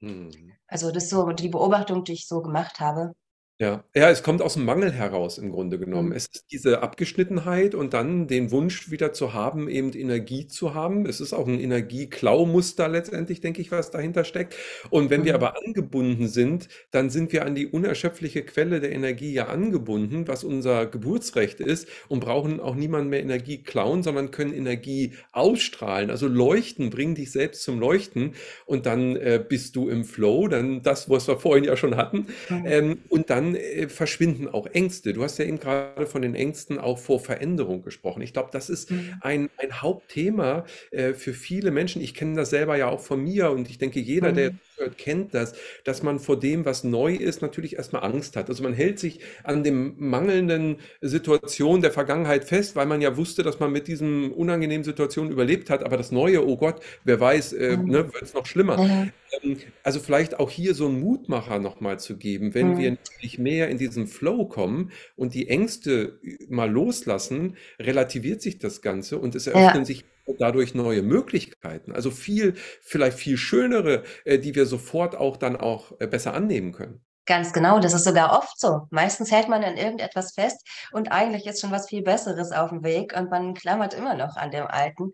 [0.00, 0.52] Mhm.
[0.66, 3.14] Also das ist so die Beobachtung, die ich so gemacht habe.
[3.60, 3.84] Ja.
[3.94, 6.08] Ja, es kommt aus dem Mangel heraus im Grunde genommen.
[6.08, 6.16] Mhm.
[6.16, 11.06] Es ist diese Abgeschnittenheit und dann den Wunsch wieder zu haben, eben Energie zu haben.
[11.06, 14.56] Es ist auch ein Energieklaumuster letztendlich, denke ich, was dahinter steckt.
[14.90, 15.36] Und wenn wir mhm.
[15.36, 20.42] aber angebunden sind, dann sind wir an die unerschöpfliche Quelle der Energie ja angebunden, was
[20.42, 26.10] unser Geburtsrecht ist und brauchen auch niemanden mehr Energie klauen, sondern können Energie ausstrahlen.
[26.10, 28.32] Also leuchten, bringen dich selbst zum Leuchten
[28.66, 32.26] und dann äh, bist du im Flow, dann das, was wir vorhin ja schon hatten.
[32.48, 32.64] Mhm.
[32.66, 35.12] Ähm, und dann dann äh, verschwinden auch Ängste.
[35.12, 38.22] Du hast ja eben gerade von den Ängsten auch vor Veränderung gesprochen.
[38.22, 39.14] Ich glaube, das ist mhm.
[39.20, 42.02] ein, ein Hauptthema äh, für viele Menschen.
[42.02, 44.34] Ich kenne das selber ja auch von mir und ich denke, jeder, mhm.
[44.34, 48.48] der hört, kennt das, dass man vor dem, was neu ist, natürlich erstmal Angst hat.
[48.48, 53.42] Also man hält sich an dem mangelnden Situation der Vergangenheit fest, weil man ja wusste,
[53.42, 55.84] dass man mit diesen unangenehmen Situationen überlebt hat.
[55.84, 57.90] Aber das Neue, oh Gott, wer weiß, äh, mhm.
[57.90, 58.78] ne, wird es noch schlimmer.
[58.78, 59.12] Mhm.
[59.42, 62.78] Ähm, also vielleicht auch hier so einen Mutmacher nochmal zu geben, wenn mhm.
[62.78, 68.82] wir natürlich mehr in diesen Flow kommen und die Ängste mal loslassen, relativiert sich das
[68.82, 69.84] Ganze und es eröffnen ja.
[69.84, 70.04] sich
[70.38, 75.92] dadurch neue Möglichkeiten, also viel, vielleicht viel schönere, äh, die wir sofort auch dann auch
[76.00, 77.04] äh, besser annehmen können.
[77.26, 78.82] Ganz genau, das ist sogar oft so.
[78.90, 80.60] Meistens hält man an irgendetwas fest
[80.92, 84.36] und eigentlich ist schon was viel Besseres auf dem Weg und man klammert immer noch
[84.36, 85.10] an dem Alten.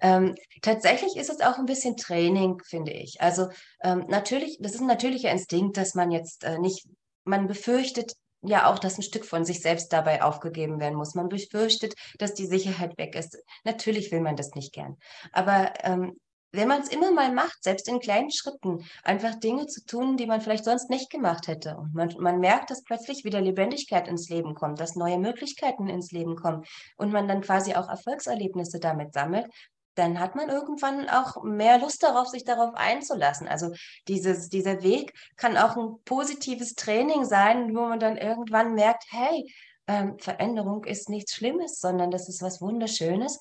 [0.00, 3.20] Ähm, tatsächlich ist es auch ein bisschen Training, finde ich.
[3.20, 3.48] Also
[3.84, 6.88] ähm, natürlich, das ist ein natürlicher Instinkt, dass man jetzt äh, nicht,
[7.24, 11.14] man befürchtet ja auch, dass ein Stück von sich selbst dabei aufgegeben werden muss.
[11.14, 13.38] Man befürchtet, dass die Sicherheit weg ist.
[13.64, 14.96] Natürlich will man das nicht gern.
[15.32, 16.16] Aber ähm,
[16.52, 20.26] wenn man es immer mal macht, selbst in kleinen Schritten, einfach Dinge zu tun, die
[20.26, 21.76] man vielleicht sonst nicht gemacht hätte.
[21.76, 26.12] Und man, man merkt, dass plötzlich wieder Lebendigkeit ins Leben kommt, dass neue Möglichkeiten ins
[26.12, 26.64] Leben kommen
[26.98, 29.46] und man dann quasi auch Erfolgserlebnisse damit sammelt,
[29.94, 33.48] dann hat man irgendwann auch mehr Lust darauf, sich darauf einzulassen.
[33.48, 33.72] Also
[34.08, 39.52] dieses, dieser Weg kann auch ein positives Training sein, wo man dann irgendwann merkt, hey,
[39.86, 43.38] ähm, Veränderung ist nichts Schlimmes, sondern das ist was Wunderschönes,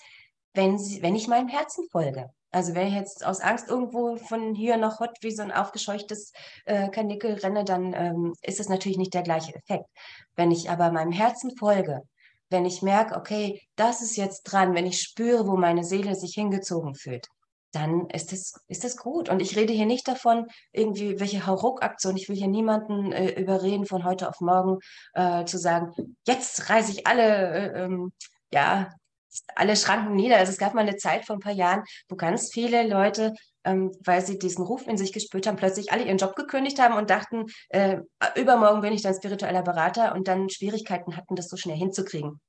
[0.53, 2.29] wenn, sie, wenn ich meinem Herzen folge.
[2.51, 6.33] Also wenn ich jetzt aus Angst irgendwo von hier nach Hott wie so ein aufgescheuchtes
[6.65, 9.85] äh, Kanickel renne, dann ähm, ist es natürlich nicht der gleiche Effekt.
[10.35, 12.01] Wenn ich aber meinem Herzen folge,
[12.51, 16.33] wenn ich merke, okay, das ist jetzt dran, wenn ich spüre, wo meine Seele sich
[16.33, 17.27] hingezogen fühlt,
[17.71, 19.29] dann ist das, ist das gut.
[19.29, 22.17] Und ich rede hier nicht davon, irgendwie welche Hauruck-Aktion.
[22.17, 24.79] Ich will hier niemanden äh, überreden, von heute auf morgen
[25.13, 25.93] äh, zu sagen,
[26.27, 28.11] jetzt reiße ich alle, äh, ähm,
[28.53, 28.89] ja,
[29.55, 30.37] alle Schranken nieder.
[30.37, 33.33] Also es gab mal eine Zeit vor ein paar Jahren, wo ganz viele Leute,
[33.63, 36.95] ähm, weil sie diesen Ruf in sich gespürt haben, plötzlich alle ihren Job gekündigt haben
[36.95, 37.97] und dachten, äh,
[38.35, 42.39] übermorgen bin ich dann spiritueller Berater und dann Schwierigkeiten hatten, das so schnell hinzukriegen.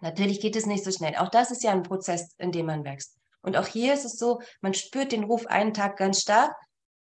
[0.00, 1.14] Natürlich geht es nicht so schnell.
[1.16, 3.16] Auch das ist ja ein Prozess, in dem man wächst.
[3.40, 6.52] Und auch hier ist es so, man spürt den Ruf einen Tag ganz stark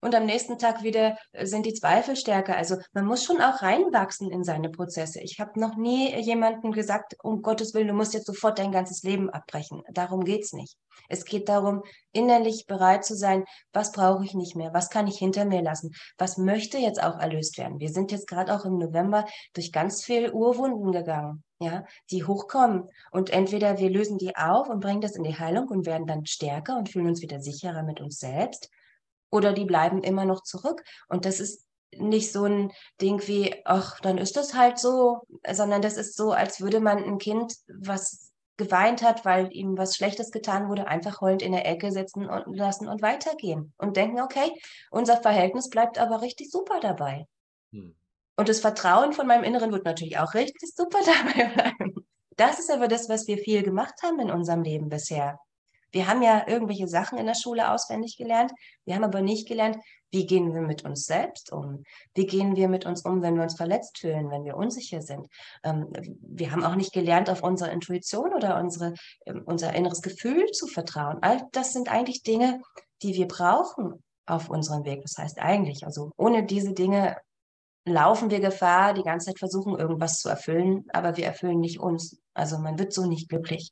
[0.02, 2.58] und am nächsten Tag wieder äh, sind die Zweifel stärker.
[2.58, 5.22] Also man muss schon auch reinwachsen in seine Prozesse.
[5.22, 9.04] Ich habe noch nie jemandem gesagt, um Gottes Willen, du musst jetzt sofort dein ganzes
[9.04, 9.84] Leben abbrechen.
[9.92, 10.76] Darum geht's nicht.
[11.08, 15.18] Es geht darum, innerlich bereit zu sein, was brauche ich nicht mehr, was kann ich
[15.18, 17.80] hinter mir lassen, was möchte jetzt auch erlöst werden.
[17.80, 22.90] Wir sind jetzt gerade auch im November durch ganz viel Urwunden gegangen, ja, die hochkommen.
[23.12, 26.26] Und entweder wir lösen die auf und bringen das in die Heilung und werden dann
[26.26, 28.70] stärker und fühlen uns wieder sicherer mit uns selbst
[29.32, 30.84] oder die bleiben immer noch zurück.
[31.08, 31.66] Und das ist
[31.98, 36.32] nicht so ein Ding wie, ach, dann ist das halt so, sondern das ist so,
[36.32, 41.20] als würde man ein Kind, was geweint hat, weil ihm was Schlechtes getan wurde, einfach
[41.22, 44.52] heulend in der Ecke sitzen und lassen und weitergehen und denken, okay,
[44.92, 47.26] unser Verhältnis bleibt aber richtig super dabei.
[47.72, 47.96] Hm.
[48.38, 52.06] Und das Vertrauen von meinem Inneren wird natürlich auch richtig super dabei bleiben.
[52.38, 55.40] Das ist aber das, was wir viel gemacht haben in unserem Leben bisher.
[55.92, 58.52] Wir haben ja irgendwelche Sachen in der Schule auswendig gelernt.
[58.86, 59.78] Wir haben aber nicht gelernt,
[60.12, 61.84] wie gehen wir mit uns selbst um?
[62.14, 65.28] Wie gehen wir mit uns um, wenn wir uns verletzt fühlen, wenn wir unsicher sind?
[65.64, 65.88] Ähm,
[66.22, 68.94] wir haben auch nicht gelernt, auf unsere Intuition oder unsere,
[69.26, 71.20] ähm, unser inneres Gefühl zu vertrauen.
[71.22, 72.62] All das sind eigentlich Dinge,
[73.02, 75.02] die wir brauchen auf unserem Weg.
[75.02, 77.18] Das heißt eigentlich, also ohne diese Dinge
[77.86, 82.20] laufen wir Gefahr, die ganze Zeit versuchen, irgendwas zu erfüllen, aber wir erfüllen nicht uns.
[82.34, 83.72] Also man wird so nicht glücklich.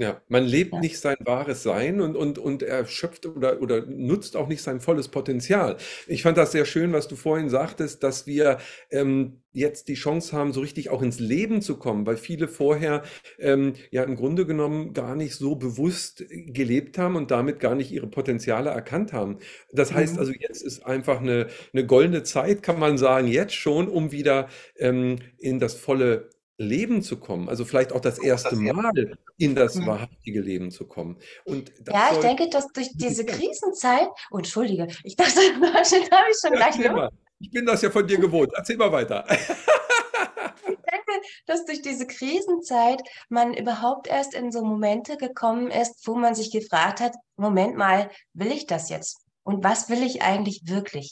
[0.00, 0.80] Ja, man lebt Ja.
[0.80, 5.08] nicht sein wahres Sein und und und erschöpft oder oder nutzt auch nicht sein volles
[5.08, 5.76] Potenzial.
[6.06, 8.58] Ich fand das sehr schön, was du vorhin sagtest, dass wir,
[8.92, 13.02] ähm, jetzt die Chance haben, so richtig auch ins Leben zu kommen, weil viele vorher,
[13.40, 17.90] ähm, ja im Grunde genommen gar nicht so bewusst gelebt haben und damit gar nicht
[17.90, 19.38] ihre Potenziale erkannt haben.
[19.72, 20.18] Das heißt Mhm.
[20.18, 24.48] also, jetzt ist einfach eine 'ne goldene Zeit, kann man sagen, jetzt schon, um wieder,
[24.76, 29.76] ähm, in das volle Leben zu kommen, also vielleicht auch das erste Mal in das
[29.76, 29.86] mhm.
[29.86, 31.16] wahrhaftige Leben zu kommen.
[31.44, 36.38] Und ja, ich denke, dass durch diese Krisenzeit, oh, entschuldige, ich dachte, da habe ich
[36.40, 37.10] schon ja, gleich noch.
[37.40, 38.50] Ich bin das ja von dir gewohnt.
[38.56, 39.24] Erzähl mal weiter.
[39.30, 41.12] ich denke,
[41.46, 46.50] dass durch diese Krisenzeit man überhaupt erst in so Momente gekommen ist, wo man sich
[46.50, 49.18] gefragt hat, Moment mal, will ich das jetzt?
[49.44, 51.10] Und was will ich eigentlich wirklich?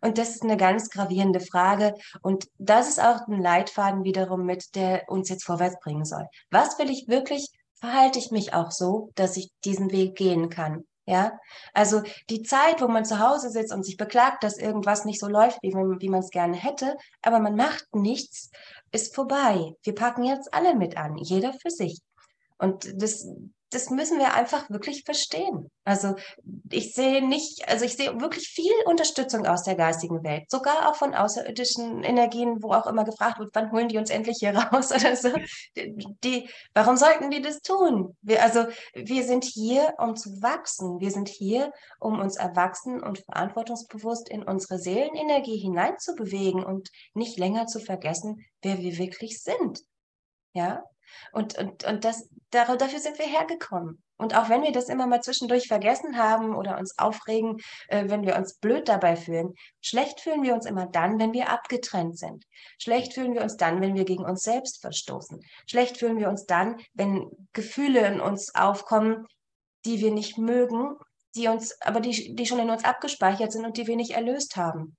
[0.00, 1.94] Und das ist eine ganz gravierende Frage.
[2.22, 6.26] Und das ist auch ein Leitfaden wiederum mit, der uns jetzt vorwärts bringen soll.
[6.50, 7.48] Was will ich wirklich?
[7.74, 10.84] Verhalte ich mich auch so, dass ich diesen Weg gehen kann?
[11.06, 11.32] Ja,
[11.74, 15.26] also die Zeit, wo man zu Hause sitzt und sich beklagt, dass irgendwas nicht so
[15.26, 18.50] läuft, wie wie man es gerne hätte, aber man macht nichts,
[18.92, 19.74] ist vorbei.
[19.82, 22.00] Wir packen jetzt alle mit an, jeder für sich.
[22.58, 23.26] Und das,
[23.70, 25.70] das müssen wir einfach wirklich verstehen.
[25.84, 26.14] Also
[26.70, 30.96] ich sehe nicht, also ich sehe wirklich viel Unterstützung aus der geistigen Welt, sogar auch
[30.96, 34.92] von außerirdischen Energien, wo auch immer gefragt wird, wann holen die uns endlich hier raus
[34.92, 35.30] oder so.
[36.24, 38.16] Die, warum sollten die das tun?
[38.22, 41.00] Wir, also wir sind hier, um zu wachsen.
[41.00, 47.66] Wir sind hier, um uns erwachsen und verantwortungsbewusst in unsere Seelenenergie hineinzubewegen und nicht länger
[47.66, 49.80] zu vergessen, wer wir wirklich sind.
[50.52, 50.82] Ja,
[51.32, 54.02] und, und, und das, dafür sind wir hergekommen.
[54.16, 57.56] Und auch wenn wir das immer mal zwischendurch vergessen haben oder uns aufregen,
[57.88, 61.48] äh, wenn wir uns blöd dabei fühlen, schlecht fühlen wir uns immer dann, wenn wir
[61.48, 62.44] abgetrennt sind.
[62.78, 65.40] Schlecht fühlen wir uns dann, wenn wir gegen uns selbst verstoßen.
[65.66, 69.26] Schlecht fühlen wir uns dann, wenn Gefühle in uns aufkommen,
[69.86, 70.96] die wir nicht mögen,
[71.34, 74.56] die uns, aber die, die schon in uns abgespeichert sind und die wir nicht erlöst
[74.56, 74.98] haben.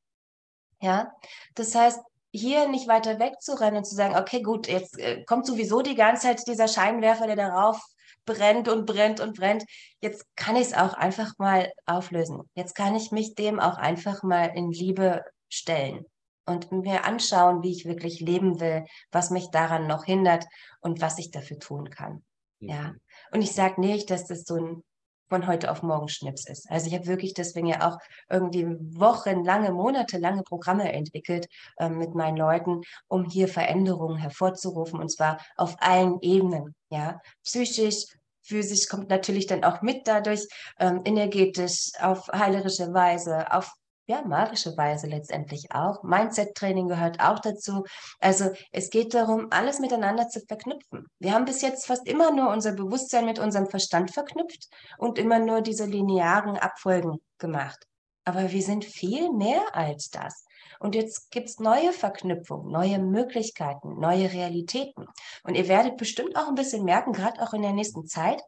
[0.81, 1.11] Ja,
[1.53, 1.99] das heißt,
[2.31, 6.27] hier nicht weiter wegzurennen und zu sagen, okay, gut, jetzt äh, kommt sowieso die ganze
[6.27, 7.81] Zeit dieser Scheinwerfer, der darauf
[8.25, 9.65] brennt und brennt und brennt.
[9.99, 12.41] Jetzt kann ich es auch einfach mal auflösen.
[12.53, 16.05] Jetzt kann ich mich dem auch einfach mal in Liebe stellen
[16.45, 20.45] und mir anschauen, wie ich wirklich leben will, was mich daran noch hindert
[20.79, 22.23] und was ich dafür tun kann.
[22.59, 22.93] Ja.
[23.31, 24.83] Und ich sage nicht, dass das so ein
[25.31, 26.69] von heute auf morgen Schnips ist.
[26.69, 27.97] Also ich habe wirklich deswegen ja auch
[28.29, 28.67] irgendwie
[28.99, 35.77] wochenlange, monatelange Programme entwickelt äh, mit meinen Leuten, um hier Veränderungen hervorzurufen und zwar auf
[35.79, 36.75] allen Ebenen.
[36.89, 38.07] Ja, psychisch,
[38.41, 40.45] physisch kommt natürlich dann auch mit dadurch,
[40.79, 43.71] ähm, energetisch, auf heilerische Weise, auf
[44.05, 46.03] ja, magische Weise letztendlich auch.
[46.03, 47.83] Mindset-Training gehört auch dazu.
[48.19, 51.07] Also es geht darum, alles miteinander zu verknüpfen.
[51.19, 55.39] Wir haben bis jetzt fast immer nur unser Bewusstsein mit unserem Verstand verknüpft und immer
[55.39, 57.85] nur diese linearen Abfolgen gemacht.
[58.25, 60.45] Aber wir sind viel mehr als das.
[60.79, 65.05] Und jetzt gibt es neue Verknüpfungen, neue Möglichkeiten, neue Realitäten.
[65.43, 68.41] Und ihr werdet bestimmt auch ein bisschen merken, gerade auch in der nächsten Zeit,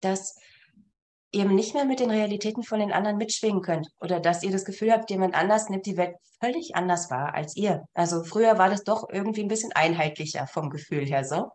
[0.00, 0.36] dass
[1.32, 4.64] eben nicht mehr mit den Realitäten von den anderen mitschwingen könnt oder dass ihr das
[4.64, 7.84] Gefühl habt, jemand anders nimmt die Welt völlig anders wahr als ihr.
[7.94, 11.50] Also früher war das doch irgendwie ein bisschen einheitlicher vom Gefühl her so.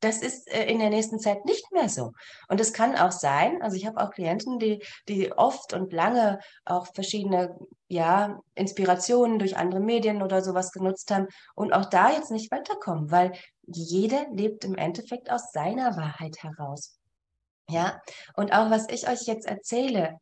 [0.00, 2.12] Das ist äh, in der nächsten Zeit nicht mehr so.
[2.48, 6.38] Und es kann auch sein, also ich habe auch Klienten, die, die oft und lange
[6.64, 12.30] auch verschiedene ja, Inspirationen durch andere Medien oder sowas genutzt haben und auch da jetzt
[12.30, 13.32] nicht weiterkommen, weil
[13.66, 16.99] jeder lebt im Endeffekt aus seiner Wahrheit heraus.
[17.70, 18.00] Ja,
[18.34, 20.18] und auch was ich euch jetzt erzähle,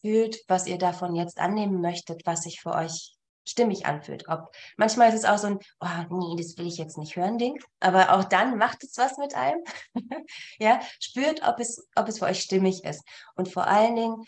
[0.00, 3.14] fühlt, was ihr davon jetzt annehmen möchtet, was sich für euch
[3.46, 4.28] stimmig anfühlt.
[4.28, 7.38] Ob manchmal ist es auch so ein, oh nee, das will ich jetzt nicht hören,
[7.38, 7.58] Ding.
[7.80, 9.62] Aber auch dann macht es was mit einem.
[10.58, 13.02] ja, spürt, ob es, ob es für euch stimmig ist.
[13.34, 14.24] Und vor allen Dingen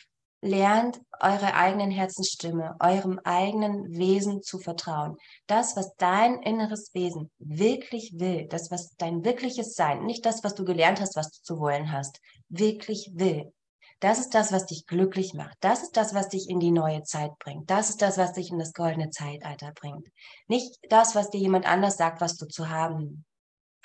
[0.47, 5.17] lernt eure eigenen Herzensstimme, eurem eigenen Wesen zu vertrauen.
[5.47, 10.55] Das, was dein inneres Wesen wirklich will, das, was dein wirkliches Sein, nicht das, was
[10.55, 13.53] du gelernt hast, was du zu wollen hast, wirklich will.
[14.01, 15.57] Das ist das, was dich glücklich macht.
[15.61, 17.71] Das ist das, was dich in die neue Zeit bringt.
[17.71, 20.07] Das ist das, was dich in das goldene Zeitalter bringt.
[20.49, 23.25] Nicht das, was dir jemand anders sagt, was du zu haben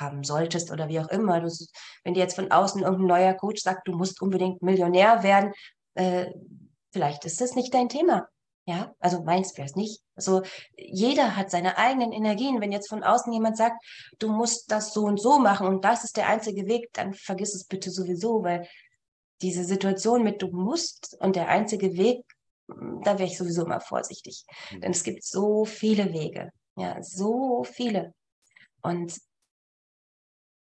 [0.02, 1.40] haben solltest oder wie auch immer.
[1.40, 1.50] Du,
[2.04, 5.54] wenn dir jetzt von außen irgendein neuer Coach sagt, du musst unbedingt Millionär werden,
[5.96, 6.32] äh,
[6.92, 8.28] vielleicht ist das nicht dein Thema.
[8.66, 10.02] Ja, also meins wäre es nicht.
[10.16, 10.44] Also
[10.78, 12.62] jeder hat seine eigenen Energien.
[12.62, 13.84] Wenn jetzt von außen jemand sagt,
[14.20, 17.56] du musst das so und so machen und das ist der einzige Weg, dann vergiss
[17.56, 18.68] es bitte sowieso, weil
[19.42, 22.24] diese Situation mit du musst und der einzige Weg,
[22.68, 24.46] da wäre ich sowieso immer vorsichtig.
[24.72, 24.82] Mhm.
[24.82, 26.52] Denn es gibt so viele Wege.
[26.78, 28.14] Ja, so viele.
[28.82, 29.20] Und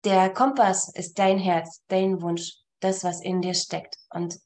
[0.04, 3.98] der Kompass ist dein Herz, dein Wunsch, das, was in dir steckt.
[4.12, 4.40] Und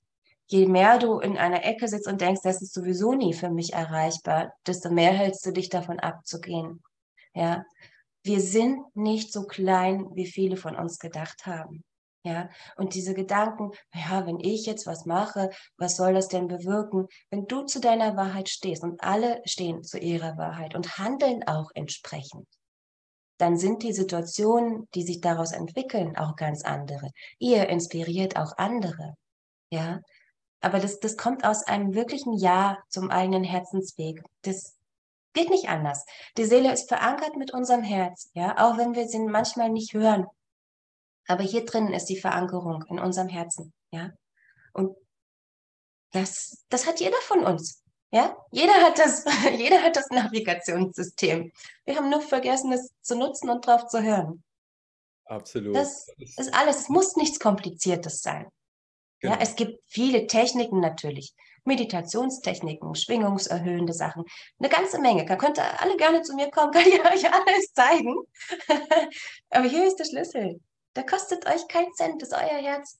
[0.51, 3.73] je mehr du in einer Ecke sitzt und denkst, das ist sowieso nie für mich
[3.73, 6.83] erreichbar, desto mehr hältst du dich davon abzugehen.
[7.33, 7.63] Ja,
[8.23, 11.83] wir sind nicht so klein, wie viele von uns gedacht haben.
[12.23, 17.07] Ja, und diese Gedanken, ja, wenn ich jetzt was mache, was soll das denn bewirken?
[17.31, 21.71] Wenn du zu deiner Wahrheit stehst und alle stehen zu ihrer Wahrheit und handeln auch
[21.73, 22.47] entsprechend,
[23.39, 27.09] dann sind die Situationen, die sich daraus entwickeln, auch ganz andere.
[27.39, 29.15] Ihr inspiriert auch andere.
[29.71, 30.01] Ja,
[30.61, 34.23] aber das, das kommt aus einem wirklichen Ja zum eigenen Herzensweg.
[34.43, 34.77] Das
[35.33, 36.05] geht nicht anders.
[36.37, 40.27] Die Seele ist verankert mit unserem Herz, ja, auch wenn wir sie manchmal nicht hören.
[41.27, 44.11] Aber hier drinnen ist die Verankerung in unserem Herzen, ja.
[44.73, 44.95] Und
[46.11, 47.81] das, das hat jeder von uns.
[48.13, 49.23] Ja, jeder hat das,
[49.57, 51.51] jeder hat das Navigationssystem.
[51.85, 54.43] Wir haben nur vergessen, es zu nutzen und drauf zu hören.
[55.25, 55.75] Absolut.
[55.75, 56.81] Das ist alles.
[56.81, 58.51] Es muss nichts Kompliziertes sein.
[59.21, 59.35] Genau.
[59.35, 61.33] Ja, es gibt viele Techniken natürlich.
[61.63, 64.23] Meditationstechniken, schwingungserhöhende Sachen,
[64.59, 65.25] eine ganze Menge.
[65.25, 68.15] Da könnt ihr alle gerne zu mir kommen, kann ich euch alles zeigen.
[69.49, 70.59] Aber hier ist der Schlüssel.
[70.93, 72.99] Da kostet euch kein Cent, das ist euer Herz.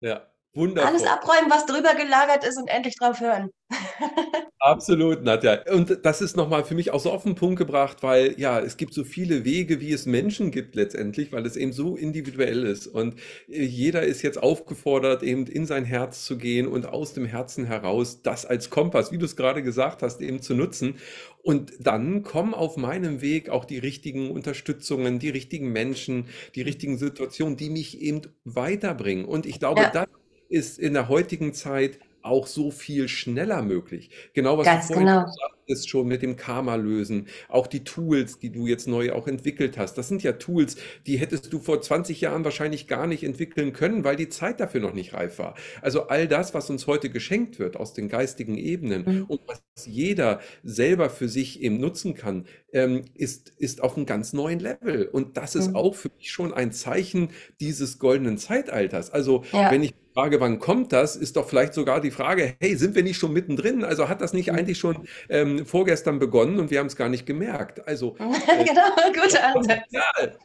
[0.00, 0.88] Ja, Wundervoll.
[0.88, 3.50] Alles abräumen, was drüber gelagert ist und endlich drauf hören.
[4.60, 5.62] Absolut, Nadja.
[5.72, 8.78] Und das ist nochmal für mich auch so auf den Punkt gebracht, weil ja, es
[8.78, 12.86] gibt so viele Wege, wie es Menschen gibt letztendlich, weil es eben so individuell ist.
[12.86, 13.16] Und
[13.48, 17.66] äh, jeder ist jetzt aufgefordert, eben in sein Herz zu gehen und aus dem Herzen
[17.66, 20.96] heraus das als Kompass, wie du es gerade gesagt hast, eben zu nutzen.
[21.42, 26.96] Und dann kommen auf meinem Weg auch die richtigen Unterstützungen, die richtigen Menschen, die richtigen
[26.96, 29.26] Situationen, die mich eben weiterbringen.
[29.26, 29.90] Und ich glaube, ja.
[29.90, 30.06] das
[30.48, 34.10] ist in der heutigen Zeit auch so viel schneller möglich.
[34.32, 35.24] Genau, was Ganz du vorhin genau.
[35.24, 37.28] gesagt hast, schon mit dem Karma lösen.
[37.48, 39.98] Auch die Tools, die du jetzt neu auch entwickelt hast.
[39.98, 40.76] Das sind ja Tools,
[41.06, 44.80] die hättest du vor 20 Jahren wahrscheinlich gar nicht entwickeln können, weil die Zeit dafür
[44.80, 45.54] noch nicht reif war.
[45.82, 49.24] Also all das, was uns heute geschenkt wird aus den geistigen Ebenen mhm.
[49.24, 54.32] und was jeder selber für sich eben nutzen kann, ähm, ist, ist auf einem ganz
[54.32, 55.08] neuen Level.
[55.08, 55.76] Und das ist mhm.
[55.76, 57.28] auch für mich schon ein Zeichen
[57.60, 59.10] dieses goldenen Zeitalters.
[59.10, 59.70] Also ja.
[59.70, 63.02] wenn ich Frage, wann kommt das, ist doch vielleicht sogar die Frage, hey, sind wir
[63.02, 63.82] nicht schon mittendrin?
[63.82, 64.58] Also hat das nicht mhm.
[64.58, 67.84] eigentlich schon ähm, vorgestern begonnen und wir haben es gar nicht gemerkt?
[67.88, 69.80] Also äh, genau, guter Ansatz.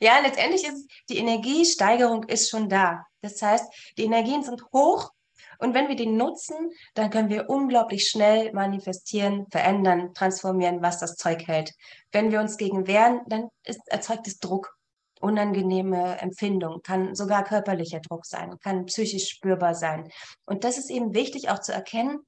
[0.00, 3.06] ja, letztendlich ist die Energiesteigerung ist schon da.
[3.20, 5.12] Das heißt, die Energien sind hoch
[5.58, 11.14] und wenn wir die nutzen, dann können wir unglaublich schnell manifestieren, verändern, transformieren, was das
[11.14, 11.72] Zeug hält.
[12.10, 14.76] Wenn wir uns gegen wehren, dann ist, erzeugt es Druck
[15.22, 20.10] unangenehme Empfindung, kann sogar körperlicher Druck sein, kann psychisch spürbar sein.
[20.44, 22.20] Und das ist eben wichtig auch zu erkennen,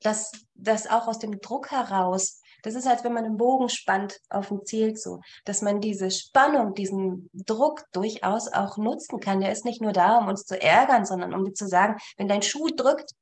[0.00, 4.20] dass das auch aus dem Druck heraus, das ist, als wenn man einen Bogen spannt
[4.30, 9.40] auf ein Ziel zu, dass man diese Spannung, diesen Druck durchaus auch nutzen kann.
[9.40, 12.42] Der ist nicht nur da, um uns zu ärgern, sondern um zu sagen, wenn dein
[12.42, 13.12] Schuh drückt,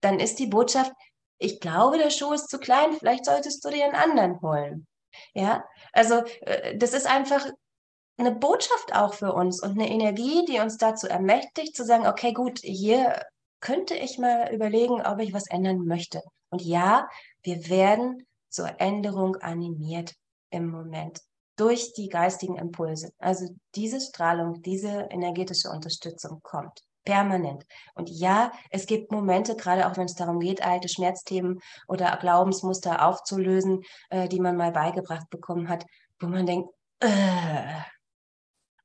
[0.00, 0.92] dann ist die Botschaft,
[1.38, 4.86] ich glaube, der Schuh ist zu klein, vielleicht solltest du dir einen anderen holen.
[5.34, 7.46] Ja, also äh, das ist einfach
[8.16, 12.32] eine Botschaft auch für uns und eine Energie, die uns dazu ermächtigt, zu sagen, okay,
[12.32, 13.24] gut, hier
[13.60, 16.22] könnte ich mal überlegen, ob ich was ändern möchte.
[16.50, 17.08] Und ja,
[17.42, 20.14] wir werden zur Änderung animiert
[20.50, 21.20] im Moment
[21.56, 23.10] durch die geistigen Impulse.
[23.18, 27.64] Also diese Strahlung, diese energetische Unterstützung kommt permanent.
[27.94, 33.06] Und ja, es gibt Momente, gerade auch wenn es darum geht, alte Schmerzthemen oder Glaubensmuster
[33.06, 35.84] aufzulösen, äh, die man mal beigebracht bekommen hat,
[36.18, 36.68] wo man denkt,
[37.00, 37.08] äh,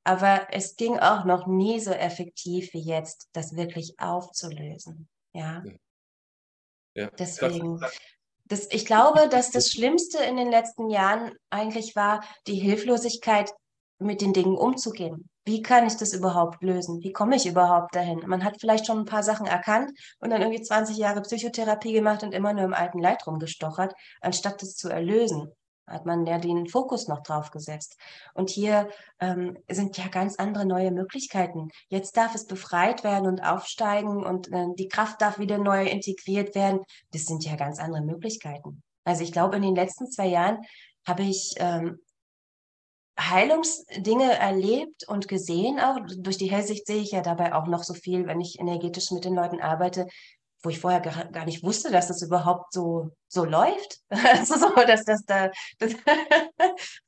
[0.06, 5.08] aber es ging auch noch nie so effektiv wie jetzt, das wirklich aufzulösen.
[5.32, 5.64] Ja.
[6.94, 7.10] ja.
[7.18, 7.80] Deswegen.
[8.44, 13.52] Das, ich glaube, dass das Schlimmste in den letzten Jahren eigentlich war, die Hilflosigkeit,
[13.98, 15.30] mit den Dingen umzugehen.
[15.46, 17.02] wie kann ich das überhaupt lösen?
[17.02, 18.22] Wie komme ich überhaupt dahin?
[18.26, 22.22] Man hat vielleicht schon ein paar Sachen erkannt und dann irgendwie 20 Jahre Psychotherapie gemacht
[22.22, 25.50] und immer nur im alten Leid rumgestochert, anstatt das zu erlösen
[25.86, 27.96] hat man ja den Fokus noch drauf gesetzt.
[28.34, 28.88] Und hier
[29.20, 31.70] ähm, sind ja ganz andere neue Möglichkeiten.
[31.88, 36.54] Jetzt darf es befreit werden und aufsteigen und äh, die Kraft darf wieder neu integriert
[36.54, 36.80] werden.
[37.12, 38.82] Das sind ja ganz andere Möglichkeiten.
[39.04, 40.58] Also ich glaube, in den letzten zwei Jahren
[41.06, 42.00] habe ich ähm,
[43.18, 45.98] Heilungsdinge erlebt und gesehen auch.
[46.18, 49.24] Durch die Hellsicht sehe ich ja dabei auch noch so viel, wenn ich energetisch mit
[49.24, 50.06] den Leuten arbeite,
[50.66, 54.00] wo ich vorher gar, gar nicht wusste, dass das überhaupt so, so läuft.
[54.10, 55.94] Also so, dass das da, das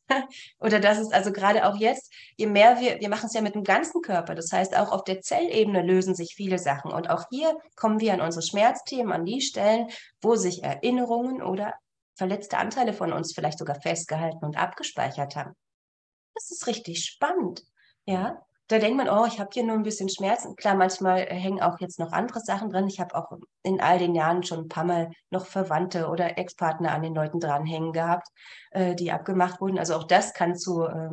[0.61, 3.57] oder dass es also gerade auch jetzt, je mehr wir, wir machen es ja mit
[3.57, 7.25] dem ganzen Körper, das heißt auch auf der Zellebene lösen sich viele Sachen und auch
[7.31, 9.89] hier kommen wir an unsere Schmerzthemen, an die Stellen,
[10.23, 11.75] wo sich Erinnerungen oder
[12.15, 15.55] verletzte Anteile von uns vielleicht sogar festgehalten und abgespeichert haben.
[16.35, 17.65] Das ist richtig spannend.
[18.07, 20.55] Ja, da denkt man, oh, ich habe hier nur ein bisschen Schmerzen.
[20.55, 22.87] Klar, manchmal äh, hängen auch jetzt noch andere Sachen drin.
[22.87, 26.93] Ich habe auch in all den Jahren schon ein paar Mal noch Verwandte oder Ex-Partner
[26.93, 28.29] an den Leuten dranhängen gehabt,
[28.71, 29.79] äh, die abgemacht wurden.
[29.79, 31.09] Also auch das kann zu äh,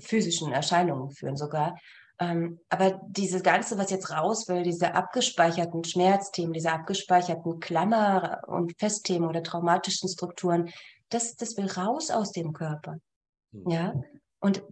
[0.00, 1.76] physischen Erscheinungen führen sogar.
[2.20, 8.76] Ähm, aber diese ganze, was jetzt raus will, diese abgespeicherten Schmerzthemen, diese abgespeicherten Klammer- und
[8.76, 10.70] Festthemen oder traumatischen Strukturen,
[11.10, 12.96] das, das will raus aus dem Körper.
[13.52, 13.70] Mhm.
[13.70, 13.94] Ja.
[14.40, 14.64] Und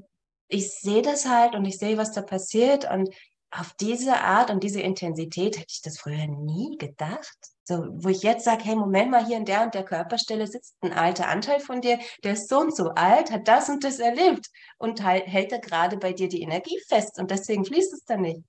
[0.49, 3.11] ich sehe das halt und ich sehe, was da passiert und
[3.51, 7.37] auf diese Art und diese Intensität hätte ich das früher nie gedacht.
[7.65, 10.77] So, wo ich jetzt sage, hey, Moment mal, hier in der und der Körperstelle sitzt
[10.83, 13.99] ein alter Anteil von dir, der ist so und so alt, hat das und das
[13.99, 14.47] erlebt
[14.79, 18.21] und halt, hält da gerade bei dir die Energie fest und deswegen fließt es dann
[18.21, 18.43] nicht.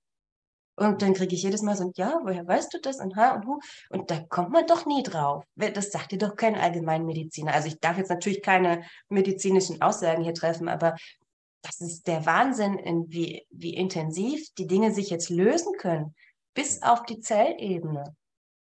[0.75, 3.47] Und dann kriege ich jedes Mal so, ja, woher weißt du das und ha und
[3.47, 3.59] hu?
[3.89, 5.43] Und da kommt man doch nie drauf.
[5.55, 7.51] Das sagt dir doch kein Allgemeinmediziner.
[7.51, 10.95] Also ich darf jetzt natürlich keine medizinischen Aussagen hier treffen, aber
[11.61, 16.15] das ist der Wahnsinn, wie, wie intensiv die Dinge sich jetzt lösen können,
[16.53, 18.15] bis auf die Zellebene.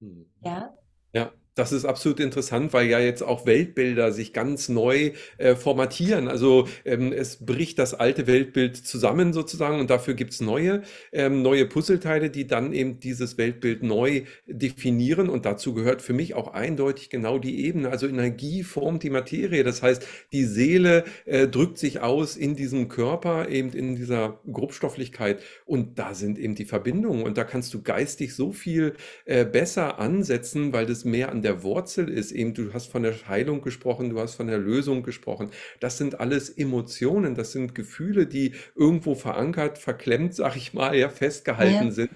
[0.00, 0.30] Mhm.
[0.42, 0.74] Ja.
[1.12, 6.28] Ja, das ist absolut interessant, weil ja jetzt auch Weltbilder sich ganz neu äh, formatieren.
[6.28, 10.82] Also ähm, es bricht das alte Weltbild zusammen sozusagen und dafür gibt es neue,
[11.12, 15.28] ähm, neue Puzzleteile, die dann eben dieses Weltbild neu definieren.
[15.28, 17.90] Und dazu gehört für mich auch eindeutig genau die Ebene.
[17.90, 19.64] Also Energie formt die Materie.
[19.64, 25.42] Das heißt, die Seele äh, drückt sich aus in diesem Körper, eben in dieser Grobstofflichkeit.
[25.64, 27.24] Und da sind eben die Verbindungen.
[27.24, 28.94] Und da kannst du geistig so viel
[29.24, 33.14] äh, besser ansetzen, weil das mehr an der Wurzel ist, eben du hast von der
[33.28, 35.50] Heilung gesprochen, du hast von der Lösung gesprochen.
[35.80, 41.08] Das sind alles Emotionen, das sind Gefühle, die irgendwo verankert, verklemmt, sag ich mal, ja,
[41.08, 41.90] festgehalten ja.
[41.92, 42.10] sind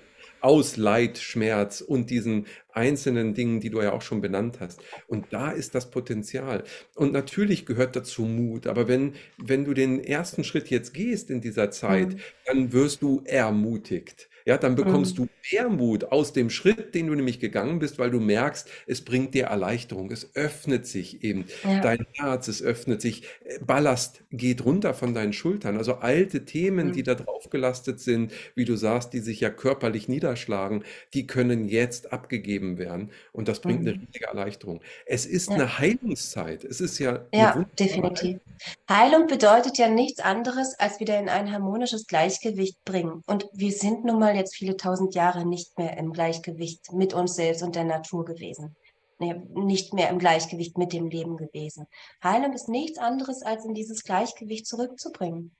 [0.44, 4.82] aus Leid, Schmerz und diesen einzelnen Dingen, die du ja auch schon benannt hast.
[5.06, 6.64] Und da ist das Potenzial.
[6.96, 8.66] Und natürlich gehört dazu Mut.
[8.66, 12.20] Aber wenn, wenn du den ersten Schritt jetzt gehst in dieser Zeit, mhm.
[12.44, 15.24] dann wirst du ermutigt ja, dann bekommst mhm.
[15.24, 19.02] du mehr Mut aus dem Schritt, den du nämlich gegangen bist, weil du merkst, es
[19.02, 21.80] bringt dir Erleichterung, es öffnet sich eben ja.
[21.80, 25.78] dein Herz, es öffnet sich, äh, Ballast geht runter von deinen Schultern.
[25.78, 26.92] Also alte Themen, mhm.
[26.92, 30.84] die da drauf gelastet sind, wie du sagst, die sich ja körperlich niederschlagen,
[31.14, 33.88] die können jetzt abgegeben werden und das bringt mhm.
[33.88, 34.80] eine riesige Erleichterung.
[35.06, 35.54] Es ist ja.
[35.54, 36.64] eine Heilungszeit.
[36.64, 37.24] Es ist ja.
[37.32, 38.40] Ja, definitiv.
[38.88, 43.22] Heilung bedeutet ja nichts anderes, als wieder in ein harmonisches Gleichgewicht bringen.
[43.26, 47.14] Und wir sind nun mal mal jetzt viele tausend Jahre nicht mehr im Gleichgewicht mit
[47.14, 48.76] uns selbst und der Natur gewesen.
[49.18, 51.86] Nicht mehr im Gleichgewicht mit dem Leben gewesen.
[52.22, 55.54] Heilung ist nichts anderes, als in dieses Gleichgewicht zurückzubringen.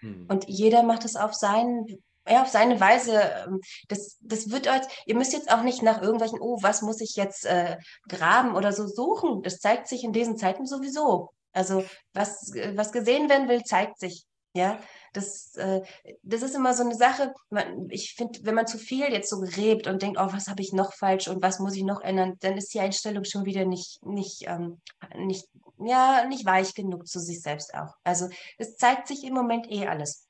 [0.00, 0.26] Hm.
[0.28, 1.86] Und jeder macht es auf seinen
[2.28, 6.02] ja, auf seine Weise, ähm, das, das wird euch, ihr müsst jetzt auch nicht nach
[6.02, 7.78] irgendwelchen, oh, was muss ich jetzt äh,
[8.08, 9.42] graben oder so suchen.
[9.42, 11.30] Das zeigt sich in diesen Zeiten sowieso.
[11.52, 14.26] Also was, was gesehen werden will, zeigt sich.
[14.54, 14.78] Ja,
[15.12, 15.80] das, äh,
[16.22, 17.32] das ist immer so eine Sache.
[17.50, 20.62] Man, ich finde, wenn man zu viel jetzt so gräbt und denkt, oh, was habe
[20.62, 23.64] ich noch falsch und was muss ich noch ändern, dann ist die Einstellung schon wieder
[23.64, 24.80] nicht, nicht, ähm,
[25.16, 25.46] nicht,
[25.78, 27.94] ja, nicht weich genug zu sich selbst auch.
[28.04, 30.26] Also es zeigt sich im Moment eh alles.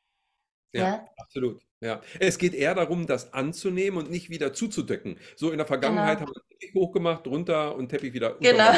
[0.72, 1.08] Ja, ja?
[1.16, 1.62] absolut.
[1.82, 5.18] Ja, es geht eher darum, das anzunehmen und nicht wieder zuzudecken.
[5.34, 6.28] So in der Vergangenheit genau.
[6.28, 8.36] haben wir Teppich hochgemacht, runter und Teppich wieder.
[8.38, 8.72] Genau.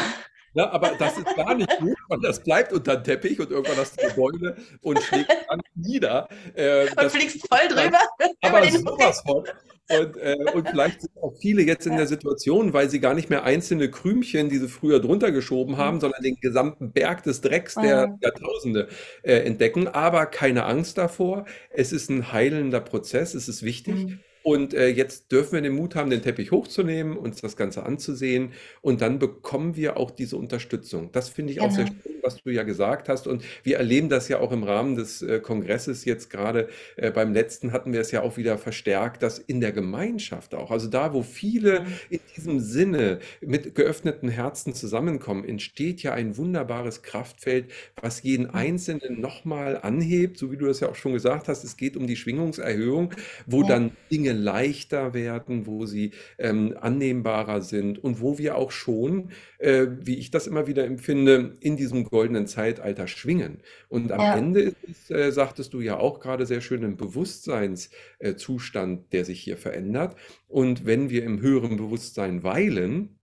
[0.55, 3.79] Ja, aber das ist gar nicht gut, weil das bleibt unter den Teppich und irgendwann
[3.79, 6.29] hast du Gebäude und schlägt dann nieder.
[6.55, 8.01] Äh, und fliegst voll drüber.
[8.43, 9.45] Aber sowas von.
[9.89, 13.31] Und, äh, und vielleicht sind auch viele jetzt in der Situation, weil sie gar nicht
[13.31, 16.01] mehr einzelne Krümchen, die sie früher drunter geschoben haben, mhm.
[16.01, 18.19] sondern den gesamten Berg des Drecks der mhm.
[18.21, 18.89] Jahrtausende
[19.23, 19.89] äh, entdecken.
[19.89, 21.47] Aber keine Angst davor.
[21.71, 23.95] Es ist ein heilender Prozess, es ist wichtig.
[23.95, 24.21] Mhm.
[24.43, 28.53] Und äh, jetzt dürfen wir den Mut haben, den Teppich hochzunehmen, uns das Ganze anzusehen
[28.81, 31.11] und dann bekommen wir auch diese Unterstützung.
[31.13, 31.97] Das finde ich auch sehr Genau.
[32.03, 33.27] schön was du ja gesagt hast.
[33.27, 36.69] Und wir erleben das ja auch im Rahmen des äh, Kongresses jetzt gerade.
[36.97, 40.71] Äh, beim letzten hatten wir es ja auch wieder verstärkt, dass in der Gemeinschaft auch,
[40.71, 47.03] also da, wo viele in diesem Sinne mit geöffneten Herzen zusammenkommen, entsteht ja ein wunderbares
[47.03, 47.71] Kraftfeld,
[48.01, 48.43] was jeden.
[48.53, 51.65] Einzelnen nochmal anhebt, so wie du das ja auch schon gesagt hast.
[51.65, 53.15] Es geht um die Schwingungserhöhung,
[53.47, 53.69] wo ja.
[53.69, 59.87] dann Dinge leichter werden, wo sie ähm, annehmbarer sind und wo wir auch schon, äh,
[60.01, 63.63] wie ich das immer wieder empfinde, in diesem goldenen Zeitalter schwingen.
[63.89, 64.37] Und am ja.
[64.37, 69.41] Ende ist es, äh, sagtest du ja auch gerade sehr schön, ein Bewusstseinszustand, der sich
[69.41, 70.17] hier verändert.
[70.49, 73.19] Und wenn wir im höheren Bewusstsein weilen,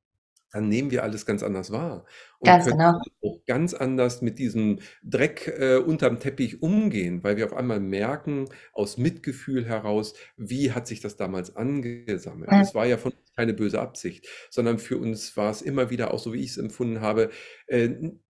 [0.51, 2.05] dann nehmen wir alles ganz anders wahr
[2.39, 2.99] und Ganz können genau.
[3.23, 8.45] auch ganz anders mit diesem Dreck äh, unterm Teppich umgehen, weil wir auf einmal merken,
[8.73, 12.55] aus Mitgefühl heraus, wie hat sich das damals angesammelt.
[12.59, 16.13] Es war ja von uns keine böse Absicht, sondern für uns war es immer wieder
[16.13, 17.29] auch so, wie ich es empfunden habe,
[17.67, 17.89] äh,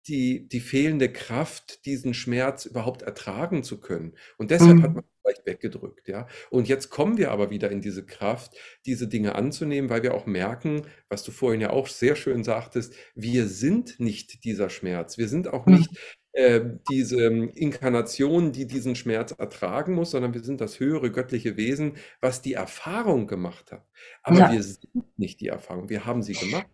[0.08, 4.16] die, die fehlende Kraft, diesen Schmerz überhaupt ertragen zu können.
[4.36, 4.94] Und deshalb hat Mhm.
[4.94, 6.26] man vielleicht weggedrückt, ja.
[6.50, 8.54] Und jetzt kommen wir aber wieder in diese Kraft,
[8.86, 12.94] diese Dinge anzunehmen, weil wir auch merken, was du vorhin ja auch sehr schön sagtest,
[13.14, 15.18] wir sind nicht dieser Schmerz.
[15.18, 15.74] Wir sind auch Mhm.
[15.74, 15.90] nicht
[16.34, 21.96] äh, diese Inkarnation, die diesen Schmerz ertragen muss, sondern wir sind das höhere göttliche Wesen,
[22.22, 23.84] was die Erfahrung gemacht hat.
[24.22, 24.52] Aber Ja.
[24.52, 24.86] wir sind
[25.18, 26.66] nicht die Erfahrung, wir haben sie gemacht.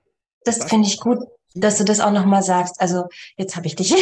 [0.44, 1.18] Das Das finde ich gut,
[1.54, 2.80] dass du das auch nochmal sagst.
[2.80, 3.04] Also,
[3.36, 3.94] jetzt habe ich dich.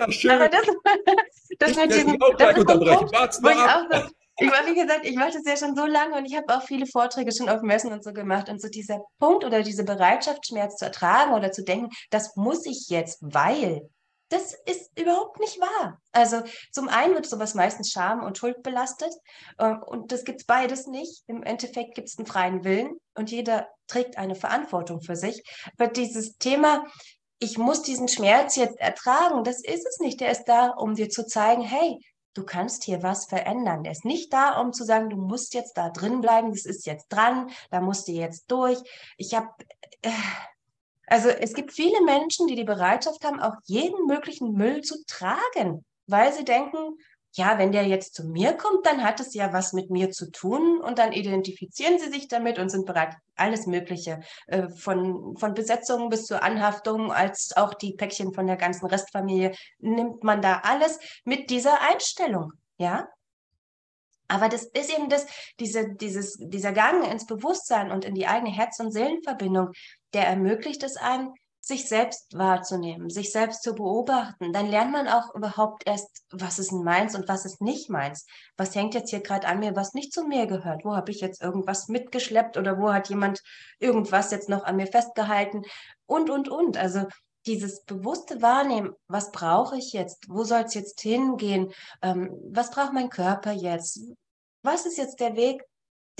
[0.00, 0.50] Ja, Aber schön.
[0.50, 0.66] das,
[1.58, 2.80] das Ich dich auch das ist ein.
[2.80, 3.86] Punkt, Wart's ich mal ab.
[3.90, 4.08] auch so,
[4.40, 6.62] ich war, wie gesagt, ich mache das ja schon so lange und ich habe auch
[6.62, 8.48] viele Vorträge schon auf Messen und so gemacht.
[8.48, 12.64] Und so dieser Punkt oder diese Bereitschaft, Schmerz zu ertragen oder zu denken, das muss
[12.64, 13.90] ich jetzt, weil,
[14.30, 16.00] das ist überhaupt nicht wahr.
[16.12, 16.42] Also
[16.72, 19.12] zum einen wird sowas meistens Scham und Schuld belastet
[19.58, 21.22] äh, und das gibt es beides nicht.
[21.26, 25.42] Im Endeffekt gibt es einen freien Willen und jeder trägt eine Verantwortung für sich.
[25.76, 26.86] Aber dieses Thema,
[27.40, 30.20] ich muss diesen Schmerz jetzt ertragen, das ist es nicht.
[30.20, 31.98] Der ist da, um dir zu zeigen, hey,
[32.34, 33.82] du kannst hier was verändern.
[33.82, 36.86] Der ist nicht da, um zu sagen, du musst jetzt da drin bleiben, das ist
[36.86, 38.78] jetzt dran, da musst du jetzt durch.
[39.16, 39.48] Ich habe,
[40.02, 40.10] äh,
[41.06, 45.84] also es gibt viele Menschen, die die Bereitschaft haben, auch jeden möglichen Müll zu tragen,
[46.06, 46.98] weil sie denken,
[47.34, 50.30] ja, wenn der jetzt zu mir kommt, dann hat es ja was mit mir zu
[50.30, 55.54] tun und dann identifizieren sie sich damit und sind bereit, alles Mögliche, äh, von, von
[55.54, 60.60] Besetzungen bis zur Anhaftung, als auch die Päckchen von der ganzen Restfamilie, nimmt man da
[60.64, 63.08] alles mit dieser Einstellung, ja?
[64.26, 65.26] Aber das ist eben das,
[65.58, 69.72] diese, dieses, dieser Gang ins Bewusstsein und in die eigene Herz- und Seelenverbindung,
[70.14, 71.34] der ermöglicht es einem,
[71.70, 74.52] sich selbst wahrzunehmen, sich selbst zu beobachten.
[74.52, 78.26] Dann lernt man auch überhaupt erst, was ist meins und was ist nicht meins.
[78.56, 80.84] Was hängt jetzt hier gerade an mir, was nicht zu mir gehört?
[80.84, 83.40] Wo habe ich jetzt irgendwas mitgeschleppt oder wo hat jemand
[83.78, 85.62] irgendwas jetzt noch an mir festgehalten?
[86.06, 86.76] Und, und, und.
[86.76, 87.06] Also
[87.46, 90.26] dieses bewusste Wahrnehmen, was brauche ich jetzt?
[90.28, 91.72] Wo soll es jetzt hingehen?
[92.02, 94.00] Ähm, was braucht mein Körper jetzt?
[94.62, 95.62] Was ist jetzt der Weg,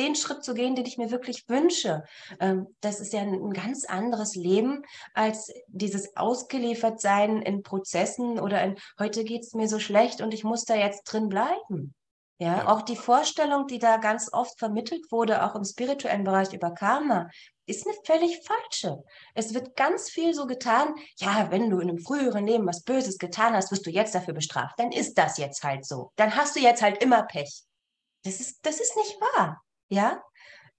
[0.01, 2.03] den Schritt zu gehen, den ich mir wirklich wünsche?
[2.41, 4.83] Ähm, das ist ja ein, ein ganz anderes Leben
[5.15, 10.45] als dieses Ausgeliefertsein in Prozessen oder in heute geht es mir so schlecht und ich
[10.45, 11.95] muss da jetzt drin bleiben.
[12.43, 12.69] Ja, Ja.
[12.69, 17.29] auch die Vorstellung, die da ganz oft vermittelt wurde, auch im spirituellen Bereich über Karma,
[17.67, 19.05] ist eine völlig falsche.
[19.35, 23.19] Es wird ganz viel so getan, ja, wenn du in einem früheren Leben was Böses
[23.19, 24.79] getan hast, wirst du jetzt dafür bestraft.
[24.79, 26.13] Dann ist das jetzt halt so.
[26.17, 27.63] Dann hast du jetzt halt immer Pech.
[28.25, 29.63] Das ist, das ist nicht wahr.
[29.91, 30.23] Ja,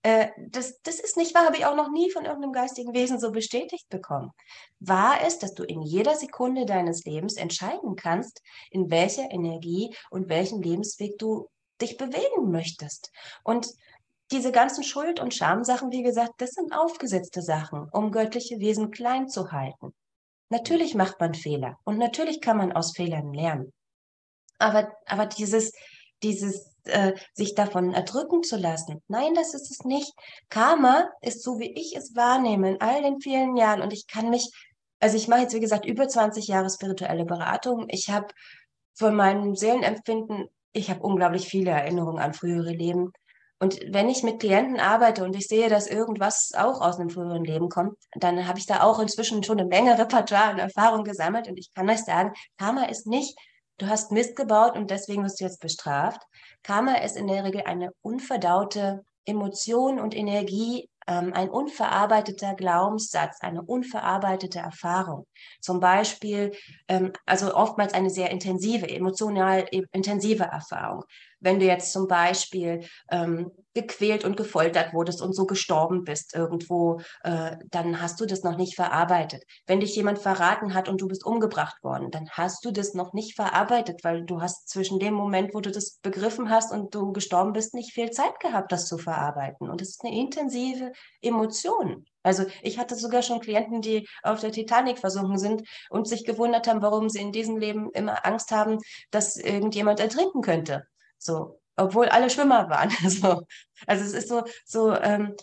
[0.03, 3.19] äh, das, das ist nicht wahr, habe ich auch noch nie von irgendeinem geistigen Wesen
[3.19, 4.31] so bestätigt bekommen.
[4.79, 8.41] Wahr ist, dass du in jeder Sekunde deines Lebens entscheiden kannst,
[8.71, 11.49] in welcher Energie und welchen Lebensweg du
[11.81, 13.11] dich bewegen möchtest.
[13.43, 13.67] Und
[14.31, 19.27] diese ganzen Schuld- und Schamsachen, wie gesagt, das sind aufgesetzte Sachen, um göttliche Wesen klein
[19.27, 19.93] zu halten.
[20.49, 23.71] Natürlich macht man Fehler und natürlich kann man aus Fehlern lernen.
[24.57, 25.73] Aber, aber dieses,
[26.23, 30.11] dieses äh, sich davon erdrücken zu lassen, nein, das ist es nicht.
[30.49, 34.29] Karma ist so, wie ich es wahrnehme in all den vielen Jahren und ich kann
[34.29, 34.51] mich,
[34.99, 37.85] also ich mache jetzt, wie gesagt, über 20 Jahre spirituelle Beratung.
[37.89, 38.27] Ich habe
[38.93, 43.11] von meinem Seelenempfinden, ich habe unglaublich viele Erinnerungen an frühere Leben.
[43.59, 47.43] Und wenn ich mit Klienten arbeite und ich sehe, dass irgendwas auch aus einem früheren
[47.43, 51.47] Leben kommt, dann habe ich da auch inzwischen schon eine Menge Repertoire und Erfahrung gesammelt.
[51.47, 53.37] Und ich kann euch sagen, Karma ist nicht,
[53.81, 56.21] du hast Mist gebaut und deswegen wirst du jetzt bestraft.
[56.63, 63.63] Karma ist in der Regel eine unverdaute Emotion und Energie, ähm, ein unverarbeiteter Glaubenssatz, eine
[63.63, 65.25] unverarbeitete Erfahrung.
[65.59, 66.51] Zum Beispiel,
[66.87, 71.03] ähm, also oftmals eine sehr intensive, emotional intensive Erfahrung.
[71.41, 77.01] Wenn du jetzt zum Beispiel ähm, gequält und gefoltert wurdest und so gestorben bist irgendwo,
[77.23, 79.43] äh, dann hast du das noch nicht verarbeitet.
[79.65, 83.13] Wenn dich jemand verraten hat und du bist umgebracht worden, dann hast du das noch
[83.13, 87.11] nicht verarbeitet, weil du hast zwischen dem Moment, wo du das begriffen hast und du
[87.11, 89.69] gestorben bist, nicht viel Zeit gehabt, das zu verarbeiten.
[89.69, 92.05] Und es ist eine intensive Emotion.
[92.23, 96.67] Also ich hatte sogar schon Klienten, die auf der Titanic versunken sind und sich gewundert
[96.67, 98.77] haben, warum sie in diesem Leben immer Angst haben,
[99.09, 100.85] dass irgendjemand ertrinken könnte.
[101.21, 102.89] So, obwohl alle Schwimmer waren.
[103.09, 103.43] So.
[103.87, 105.35] Also es ist so, so ähm,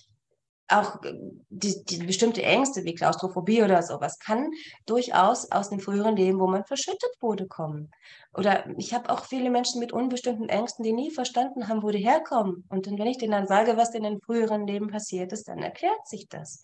[0.68, 1.00] auch
[1.48, 4.50] die, die bestimmte Ängste wie Klaustrophobie oder sowas kann
[4.84, 7.90] durchaus aus dem früheren Leben, wo man verschüttet wurde, kommen.
[8.34, 12.04] Oder ich habe auch viele Menschen mit unbestimmten Ängsten, die nie verstanden haben, wo die
[12.04, 12.64] herkommen.
[12.68, 16.06] Und wenn ich denen dann sage, was in den früheren Leben passiert ist, dann erklärt
[16.06, 16.60] sich das.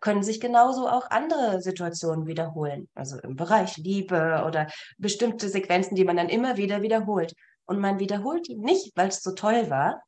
[0.00, 2.88] Können sich genauso auch andere Situationen wiederholen.
[2.94, 4.66] Also im Bereich Liebe oder
[4.98, 7.32] bestimmte Sequenzen, die man dann immer wieder wiederholt.
[7.66, 10.02] Und man wiederholt die nicht, weil es so toll war,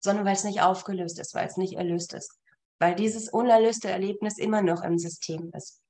[0.00, 2.38] sondern weil es nicht aufgelöst ist, weil es nicht erlöst ist.
[2.78, 5.80] Weil dieses unerlöste Erlebnis immer noch im System ist.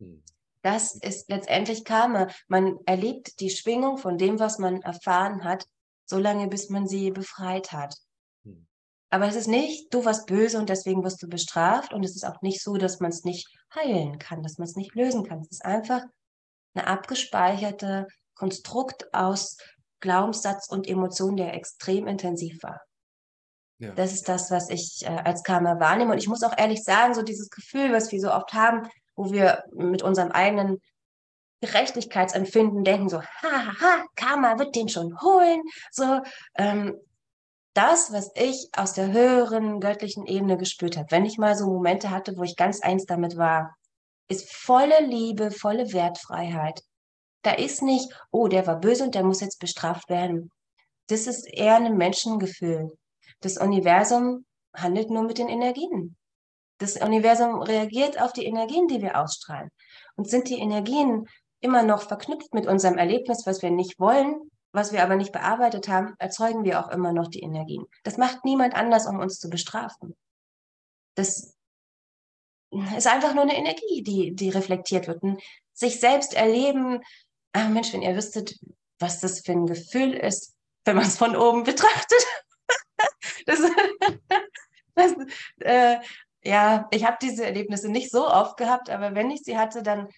[0.00, 0.22] Hm.
[0.62, 2.28] Das ist letztendlich Karma.
[2.48, 5.66] Man erlebt die Schwingung von dem, was man erfahren hat,
[6.06, 7.94] so lange, bis man sie befreit hat.
[8.44, 8.66] Hm.
[9.10, 11.92] Aber es ist nicht, du warst böse und deswegen wirst du bestraft.
[11.92, 14.76] Und es ist auch nicht so, dass man es nicht heilen kann, dass man es
[14.76, 15.40] nicht lösen kann.
[15.40, 16.02] Es ist einfach
[16.74, 19.56] eine abgespeicherte Konstrukt aus
[20.00, 22.80] Glaubenssatz und Emotion, der extrem intensiv war.
[23.78, 23.92] Ja.
[23.92, 26.12] Das ist das, was ich äh, als Karma wahrnehme.
[26.12, 29.32] Und ich muss auch ehrlich sagen, so dieses Gefühl, was wir so oft haben, wo
[29.32, 30.80] wir mit unserem eigenen
[31.60, 35.62] Gerechtigkeitsempfinden denken, so, ha, ha, Karma wird den schon holen.
[35.90, 36.20] So,
[36.56, 36.96] ähm,
[37.74, 42.10] das, was ich aus der höheren göttlichen Ebene gespürt habe, wenn ich mal so Momente
[42.10, 43.76] hatte, wo ich ganz eins damit war,
[44.28, 46.82] ist volle Liebe, volle Wertfreiheit.
[47.44, 50.50] Da ist nicht, oh, der war böse und der muss jetzt bestraft werden.
[51.08, 52.96] Das ist eher ein Menschengefühl.
[53.40, 56.16] Das Universum handelt nur mit den Energien.
[56.78, 59.68] Das Universum reagiert auf die Energien, die wir ausstrahlen.
[60.16, 61.26] Und sind die Energien
[61.60, 65.88] immer noch verknüpft mit unserem Erlebnis, was wir nicht wollen, was wir aber nicht bearbeitet
[65.88, 67.84] haben, erzeugen wir auch immer noch die Energien.
[68.02, 70.16] Das macht niemand anders, um uns zu bestrafen.
[71.14, 71.54] Das
[72.96, 75.22] ist einfach nur eine Energie, die, die reflektiert wird.
[75.22, 75.40] Und
[75.74, 77.00] sich selbst erleben,
[77.54, 78.58] ach Mensch, wenn ihr wüsstet,
[78.98, 82.26] was das für ein Gefühl ist, wenn man es von oben betrachtet.
[83.46, 83.60] das,
[84.94, 85.14] das,
[85.60, 85.96] äh,
[86.42, 90.08] ja, ich habe diese Erlebnisse nicht so oft gehabt, aber wenn ich sie hatte, dann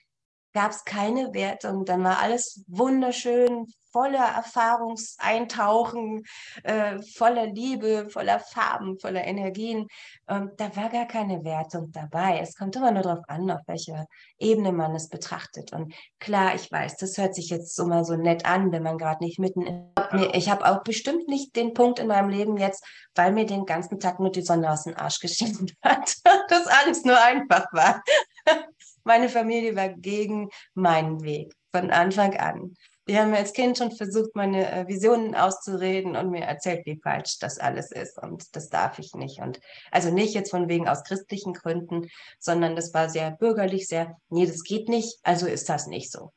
[0.52, 1.84] gab es keine Wertung.
[1.84, 3.66] Dann war alles wunderschön,
[3.96, 6.24] voller Erfahrungseintauchen,
[6.64, 9.86] äh, voller Liebe, voller Farben, voller Energien.
[10.28, 12.40] Ähm, da war gar keine Wertung dabei.
[12.42, 14.04] Es kommt immer nur darauf an, auf welcher
[14.38, 15.72] Ebene man es betrachtet.
[15.72, 19.24] Und klar, ich weiß, das hört sich jetzt immer so nett an, wenn man gerade
[19.24, 19.94] nicht mitten in.
[20.34, 22.84] Ich habe auch bestimmt nicht den Punkt in meinem Leben jetzt,
[23.14, 26.16] weil mir den ganzen Tag nur die Sonne aus dem Arsch geschieden hat,
[26.50, 28.02] dass alles nur einfach war.
[29.04, 32.74] Meine Familie war gegen meinen Weg von Anfang an.
[33.08, 37.00] Die haben mir als Kind schon versucht, meine äh, Visionen auszureden und mir erzählt, wie
[37.00, 38.18] falsch das alles ist.
[38.20, 39.40] Und das darf ich nicht.
[39.40, 39.60] Und
[39.92, 42.08] also nicht jetzt von wegen aus christlichen Gründen,
[42.40, 46.32] sondern das war sehr bürgerlich, sehr, nee, das geht nicht, also ist das nicht so.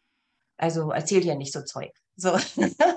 [0.58, 1.92] Also erzähl ja nicht so Zeug.
[2.16, 2.38] So.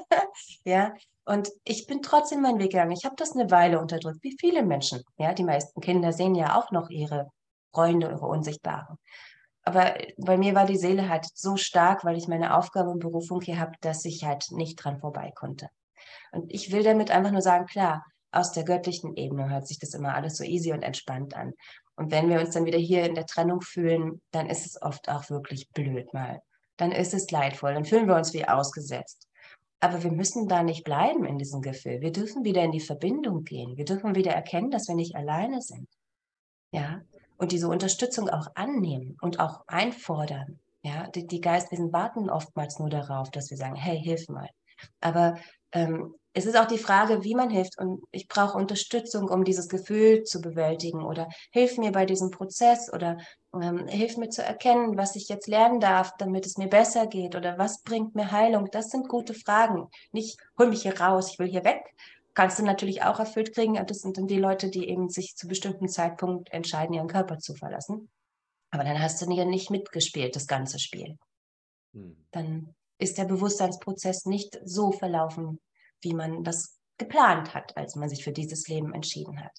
[0.65, 0.95] ja.
[1.25, 2.91] Und ich bin trotzdem meinen Weg gegangen.
[2.91, 5.03] Ich habe das eine Weile unterdrückt, wie viele Menschen.
[5.17, 7.31] Ja, die meisten Kinder sehen ja auch noch ihre
[7.73, 8.99] Freunde, ihre Unsichtbaren.
[9.65, 13.41] Aber bei mir war die Seele halt so stark, weil ich meine Aufgabe und Berufung
[13.41, 15.69] hier habe, dass ich halt nicht dran vorbei konnte.
[16.33, 19.95] Und ich will damit einfach nur sagen, klar, aus der göttlichen Ebene hört sich das
[19.95, 21.53] immer alles so easy und entspannt an.
[21.97, 25.09] Und wenn wir uns dann wieder hier in der Trennung fühlen, dann ist es oft
[25.09, 26.41] auch wirklich blöd mal.
[26.79, 29.29] Dann ist es leidvoll, dann fühlen wir uns wie ausgesetzt.
[29.79, 32.01] Aber wir müssen da nicht bleiben in diesem Gefühl.
[32.01, 33.77] Wir dürfen wieder in die Verbindung gehen.
[33.77, 35.89] Wir dürfen wieder erkennen, dass wir nicht alleine sind.
[36.71, 37.03] Ja,
[37.43, 40.61] und diese Unterstützung auch annehmen und auch einfordern.
[40.85, 44.49] Ja, die, die Geistwesen warten oftmals nur darauf, dass wir sagen, hey, hilf mal.
[45.01, 45.35] Aber
[45.73, 47.79] ähm, es ist auch die Frage, wie man hilft.
[47.79, 51.03] Und ich brauche Unterstützung, um dieses Gefühl zu bewältigen.
[51.03, 53.19] Oder hilf mir bei diesem Prozess oder
[53.61, 57.35] ähm, hilf mir zu erkennen, was ich jetzt lernen darf, damit es mir besser geht.
[57.35, 58.69] Oder was bringt mir Heilung?
[58.71, 59.89] Das sind gute Fragen.
[60.13, 61.83] Nicht, hol mich hier raus, ich will hier weg,
[62.35, 63.75] kannst du natürlich auch erfüllt kriegen.
[63.87, 67.55] Das sind dann die Leute, die eben sich zu bestimmten Zeitpunkt entscheiden, ihren Körper zu
[67.55, 68.11] verlassen.
[68.71, 71.19] Aber dann hast du ja nicht mitgespielt, das ganze Spiel.
[71.95, 72.27] Hm.
[72.31, 75.61] Dann ist der Bewusstseinsprozess nicht so verlaufen,
[76.01, 79.53] wie man das geplant hat, als man sich für dieses Leben entschieden hat.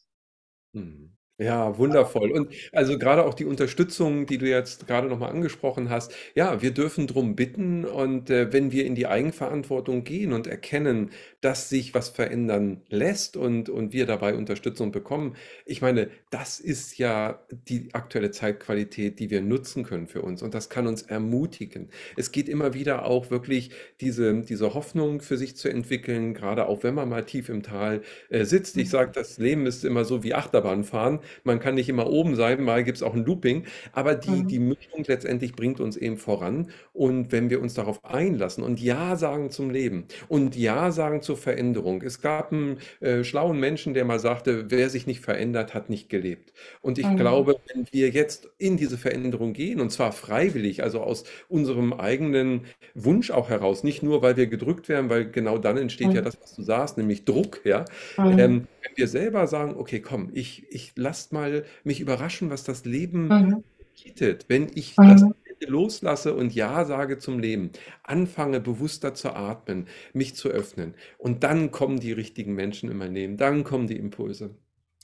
[0.73, 1.15] Hm.
[1.39, 2.31] Ja, wundervoll.
[2.31, 6.13] Und also gerade auch die Unterstützung, die du jetzt gerade noch mal angesprochen hast.
[6.35, 11.09] Ja, wir dürfen drum bitten und, äh, wenn wir in die Eigenverantwortung gehen und erkennen,
[11.41, 15.35] dass sich was verändern lässt und und wir dabei Unterstützung bekommen.
[15.65, 20.53] Ich meine, das ist ja die aktuelle Zeitqualität, die wir nutzen können für uns und
[20.53, 21.89] das kann uns ermutigen.
[22.15, 23.71] Es geht immer wieder auch wirklich
[24.01, 28.03] diese diese Hoffnung für sich zu entwickeln, gerade auch wenn man mal tief im Tal,
[28.29, 28.77] äh, sitzt.
[28.77, 28.89] Ich Mhm.
[28.89, 31.19] sage, das Leben ist immer so wie Achterbahnfahren.
[31.43, 34.47] Man kann nicht immer oben sein, mal gibt es auch ein Looping, aber die, Mhm.
[34.47, 36.69] die Mischung letztendlich bringt uns eben voran.
[36.93, 41.37] Und wenn wir uns darauf einlassen und Ja sagen zum Leben und Ja sagen zur
[41.37, 42.01] Veränderung.
[42.01, 46.09] Es gab einen äh, schlauen Menschen, der mal sagte, wer sich nicht verändert, hat nicht
[46.09, 46.53] gelebt.
[46.81, 47.15] Und ich Mhm.
[47.15, 52.65] glaube, wenn wir jetzt in diese Veränderung gehen, und zwar freiwillig, also aus unserem eigenen
[52.93, 56.23] Wunsch auch heraus, nicht nur, weil wir gedrückt werden, weil genau dann entsteht ja Mhm.
[56.23, 57.85] das, was du sagst, nämlich Druck, ja,
[58.17, 58.33] Mhm.
[58.37, 62.85] ähm, wenn wir selber sagen, okay, komm, ich, ich lass mal mich überraschen, was das
[62.85, 63.63] Leben Mhm.
[64.03, 65.33] bietet, wenn ich das Mhm.
[65.49, 67.71] Alte loslasse und Ja sage zum Leben,
[68.03, 73.13] anfange bewusster zu atmen, mich zu öffnen und dann kommen die richtigen Menschen in mein
[73.15, 74.55] Leben, dann kommen die Impulse.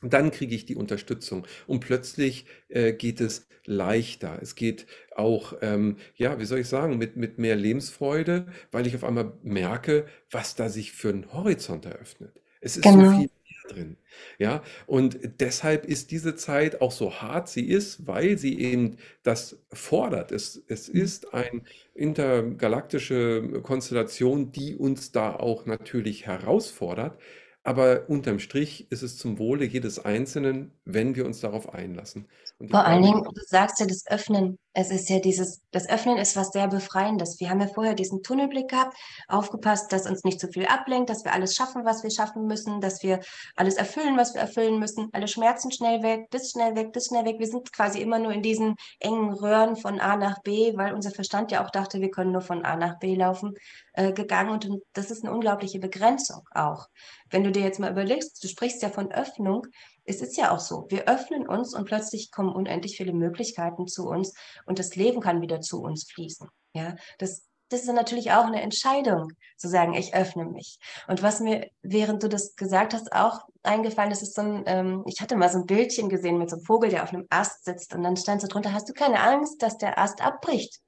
[0.01, 4.39] Und dann kriege ich die Unterstützung und plötzlich äh, geht es leichter.
[4.41, 8.95] Es geht auch, ähm, ja, wie soll ich sagen, mit, mit mehr Lebensfreude, weil ich
[8.95, 12.39] auf einmal merke, was da sich für ein Horizont eröffnet.
[12.61, 13.03] Es ist so Genau.
[13.03, 13.38] viel mehr
[13.71, 13.97] drin.
[14.37, 19.63] Ja, und deshalb ist diese Zeit auch so hart sie ist, weil sie eben das
[19.71, 20.31] fordert.
[20.31, 20.99] Es, es Mhm.
[21.01, 21.61] ist eine
[21.93, 27.19] intergalaktische Konstellation, die uns da auch natürlich herausfordert.
[27.63, 32.27] Aber unterm Strich ist es zum Wohle jedes Einzelnen, wenn wir uns darauf einlassen.
[32.67, 34.59] Vor allen Dingen, du sagst ja das Öffnen.
[34.73, 37.39] Es ist ja dieses, das Öffnen ist was sehr Befreiendes.
[37.39, 38.97] Wir haben ja vorher diesen Tunnelblick gehabt,
[39.29, 42.81] aufgepasst, dass uns nicht zu viel ablenkt, dass wir alles schaffen, was wir schaffen müssen,
[42.81, 43.21] dass wir
[43.55, 47.23] alles erfüllen, was wir erfüllen müssen, alle Schmerzen schnell weg, das schnell weg, das schnell
[47.23, 47.37] weg.
[47.39, 51.11] Wir sind quasi immer nur in diesen engen Röhren von A nach B, weil unser
[51.11, 53.55] Verstand ja auch dachte, wir können nur von A nach B laufen,
[53.93, 54.51] äh, gegangen.
[54.51, 56.87] Und das ist eine unglaubliche Begrenzung auch.
[57.29, 59.65] Wenn du dir jetzt mal überlegst, du sprichst ja von Öffnung,
[60.09, 64.07] es ist ja auch so, wir öffnen uns und plötzlich kommen unendlich viele Möglichkeiten zu
[64.07, 64.33] uns
[64.65, 66.49] und das Leben kann wieder zu uns fließen.
[66.73, 70.79] Ja, das, das ist natürlich auch eine Entscheidung, zu sagen, ich öffne mich.
[71.07, 75.03] Und was mir, während du das gesagt hast, auch eingefallen ist, ist so ein, ähm,
[75.05, 77.65] ich hatte mal so ein Bildchen gesehen mit so einem Vogel, der auf einem Ast
[77.65, 80.79] sitzt und dann stand so drunter, hast du keine Angst, dass der Ast abbricht?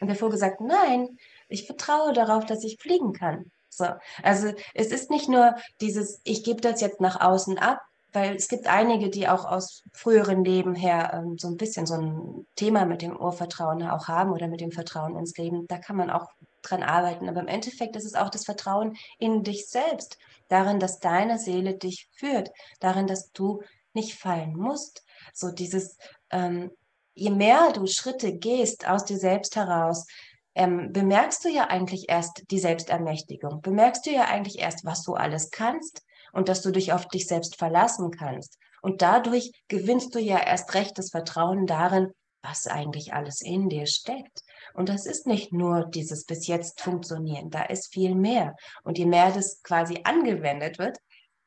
[0.00, 3.50] Und der Vogel sagt, nein, ich vertraue darauf, dass ich fliegen kann.
[3.68, 3.86] So,
[4.22, 7.80] also es ist nicht nur dieses, ich gebe das jetzt nach außen ab,
[8.12, 11.94] weil es gibt einige, die auch aus früheren Leben her ähm, so ein bisschen so
[11.94, 15.66] ein Thema mit dem Urvertrauen auch haben oder mit dem Vertrauen ins Leben.
[15.66, 16.28] Da kann man auch
[16.60, 17.28] dran arbeiten.
[17.28, 21.74] Aber im Endeffekt ist es auch das Vertrauen in dich selbst, darin, dass deine Seele
[21.74, 22.50] dich führt,
[22.80, 23.62] darin, dass du
[23.94, 25.04] nicht fallen musst.
[25.32, 25.96] So dieses,
[26.30, 26.70] ähm,
[27.14, 30.06] je mehr du Schritte gehst aus dir selbst heraus,
[30.54, 35.14] ähm, bemerkst du ja eigentlich erst die Selbstermächtigung, bemerkst du ja eigentlich erst, was du
[35.14, 36.02] alles kannst
[36.32, 38.58] und dass du dich auf dich selbst verlassen kannst.
[38.82, 42.12] Und dadurch gewinnst du ja erst recht das Vertrauen darin,
[42.42, 44.42] was eigentlich alles in dir steckt.
[44.74, 48.56] Und das ist nicht nur dieses bis jetzt funktionieren, da ist viel mehr.
[48.82, 50.98] Und je mehr das quasi angewendet wird,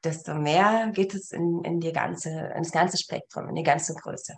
[0.04, 4.36] desto mehr geht es in, in die ganze, ins ganze Spektrum, in die ganze Größe.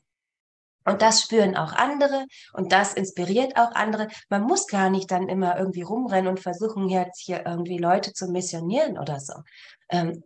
[0.86, 4.08] Und das spüren auch andere und das inspiriert auch andere.
[4.30, 8.28] Man muss gar nicht dann immer irgendwie rumrennen und versuchen, jetzt hier irgendwie Leute zu
[8.30, 9.34] missionieren oder so.
[9.90, 10.24] Ähm,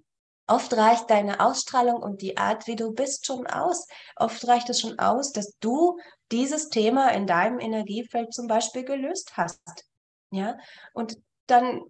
[0.51, 3.87] oft reicht deine Ausstrahlung und die Art, wie du bist, schon aus.
[4.15, 5.97] Oft reicht es schon aus, dass du
[6.31, 9.61] dieses Thema in deinem Energiefeld zum Beispiel gelöst hast.
[10.31, 10.57] Ja,
[10.93, 11.81] und dann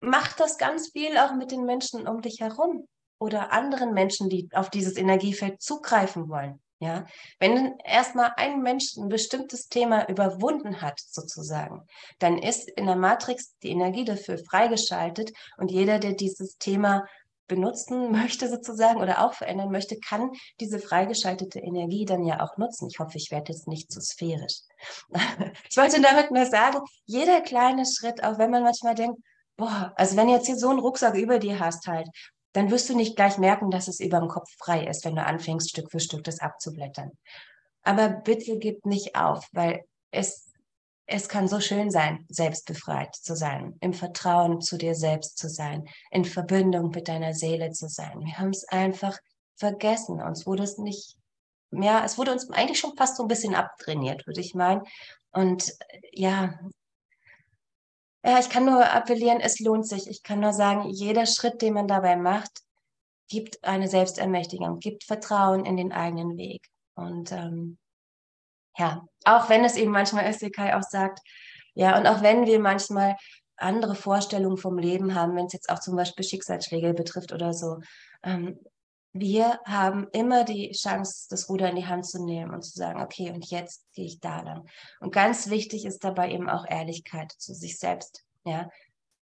[0.00, 2.86] macht das ganz viel auch mit den Menschen um dich herum
[3.18, 6.60] oder anderen Menschen, die auf dieses Energiefeld zugreifen wollen.
[6.78, 7.06] Ja,
[7.38, 11.86] wenn erstmal ein Mensch ein bestimmtes Thema überwunden hat, sozusagen,
[12.18, 17.06] dann ist in der Matrix die Energie dafür freigeschaltet und jeder, der dieses Thema
[17.46, 20.30] benutzen möchte sozusagen oder auch verändern möchte, kann
[20.60, 22.88] diese freigeschaltete Energie dann ja auch nutzen.
[22.88, 24.60] Ich hoffe, ich werde jetzt nicht zu sphärisch.
[25.70, 29.20] ich wollte damit nur sagen, jeder kleine Schritt, auch wenn man manchmal denkt,
[29.56, 32.08] boah, also wenn jetzt hier so einen Rucksack über dir hast halt
[32.56, 35.22] dann wirst du nicht gleich merken, dass es über dem Kopf frei ist, wenn du
[35.22, 37.10] anfängst, Stück für Stück das abzublättern.
[37.82, 40.45] Aber bitte gib nicht auf, weil es,
[41.06, 45.88] es kann so schön sein, selbstbefreit zu sein, im Vertrauen zu dir selbst zu sein,
[46.10, 48.20] in Verbindung mit deiner Seele zu sein.
[48.20, 49.16] Wir haben es einfach
[49.56, 50.20] vergessen.
[50.20, 51.16] Uns wurde es nicht
[51.70, 54.82] mehr, es wurde uns eigentlich schon fast so ein bisschen abtrainiert, würde ich meinen.
[55.30, 55.72] Und
[56.12, 56.58] ja,
[58.24, 60.08] ja, ich kann nur appellieren, es lohnt sich.
[60.08, 62.62] Ich kann nur sagen, jeder Schritt, den man dabei macht,
[63.28, 66.66] gibt eine Selbstermächtigung, gibt Vertrauen in den eigenen Weg.
[66.94, 67.78] Und ähm,
[68.76, 71.20] ja, auch wenn es eben manchmal ist, wie Kai auch sagt,
[71.74, 73.16] ja, und auch wenn wir manchmal
[73.56, 77.80] andere Vorstellungen vom Leben haben, wenn es jetzt auch zum Beispiel Schicksalsschläge betrifft oder so,
[78.22, 78.58] ähm,
[79.12, 83.02] wir haben immer die Chance, das Ruder in die Hand zu nehmen und zu sagen,
[83.02, 84.68] okay, und jetzt gehe ich da lang.
[85.00, 88.24] Und ganz wichtig ist dabei eben auch Ehrlichkeit zu sich selbst.
[88.44, 88.68] Ja,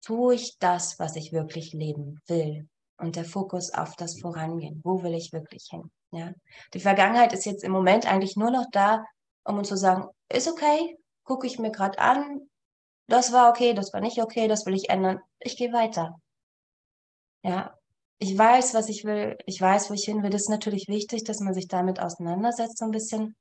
[0.05, 2.69] tue ich das, was ich wirklich leben will?
[2.97, 4.81] Und der Fokus auf das Vorangehen.
[4.85, 5.91] Wo will ich wirklich hin?
[6.13, 6.33] Ja,
[6.75, 9.05] die Vergangenheit ist jetzt im Moment eigentlich nur noch da,
[9.45, 12.49] um uns zu sagen, ist okay, gucke ich mir gerade an,
[13.09, 16.19] das war okay, das war nicht okay, das will ich ändern, ich gehe weiter.
[17.43, 17.77] Ja,
[18.19, 20.31] ich weiß, was ich will, ich weiß, wo ich hin will.
[20.31, 23.35] Das ist natürlich wichtig, dass man sich damit auseinandersetzt so ein bisschen,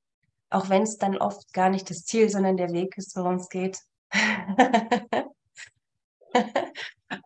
[0.49, 3.47] auch wenn es dann oft gar nicht das Ziel, sondern der Weg ist, worum es
[3.49, 3.77] geht.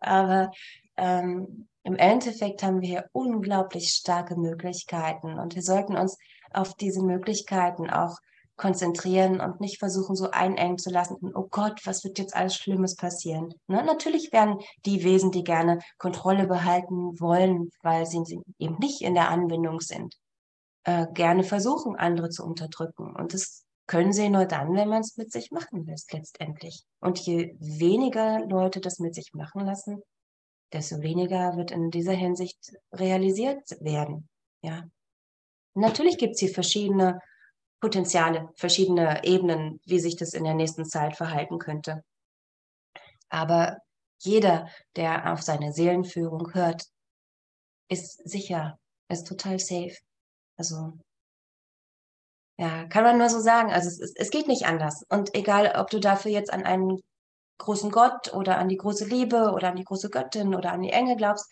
[0.00, 0.50] Aber
[0.96, 6.18] ähm, im Endeffekt haben wir hier unglaublich starke Möglichkeiten und wir sollten uns
[6.52, 8.18] auf diese Möglichkeiten auch
[8.56, 12.96] konzentrieren und nicht versuchen, so einengen zu lassen, oh Gott, was wird jetzt alles Schlimmes
[12.96, 13.54] passieren?
[13.66, 13.84] Ne?
[13.84, 18.22] Natürlich werden die Wesen, die gerne Kontrolle behalten wollen, weil sie
[18.58, 20.16] eben nicht in der Anbindung sind,
[20.84, 23.14] äh, gerne versuchen, andere zu unterdrücken.
[23.14, 26.82] Und das können sie nur dann, wenn man es mit sich machen lässt, letztendlich.
[27.00, 30.02] Und je weniger Leute das mit sich machen lassen,
[30.72, 34.28] desto weniger wird in dieser Hinsicht realisiert werden.
[34.62, 34.84] Ja.
[35.74, 37.20] Natürlich gibt es hier verschiedene
[37.86, 42.02] Potenziale, verschiedene Ebenen, wie sich das in der nächsten Zeit verhalten könnte.
[43.28, 43.78] Aber
[44.18, 46.82] jeder, der auf seine Seelenführung hört,
[47.88, 48.76] ist sicher,
[49.08, 49.94] ist total safe.
[50.56, 50.98] Also,
[52.58, 53.70] ja, kann man nur so sagen.
[53.70, 55.04] Also, es, es geht nicht anders.
[55.08, 57.00] Und egal, ob du dafür jetzt an einen
[57.58, 60.90] großen Gott oder an die große Liebe oder an die große Göttin oder an die
[60.90, 61.48] Engel glaubst,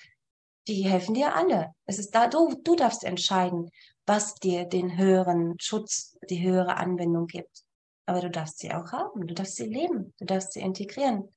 [0.67, 1.73] die helfen dir alle.
[1.87, 3.71] Es ist da, du, du darfst entscheiden,
[4.07, 7.65] was dir den höheren Schutz, die höhere Anwendung gibt.
[8.07, 11.29] Aber du darfst sie auch haben, du darfst sie leben, du darfst sie integrieren.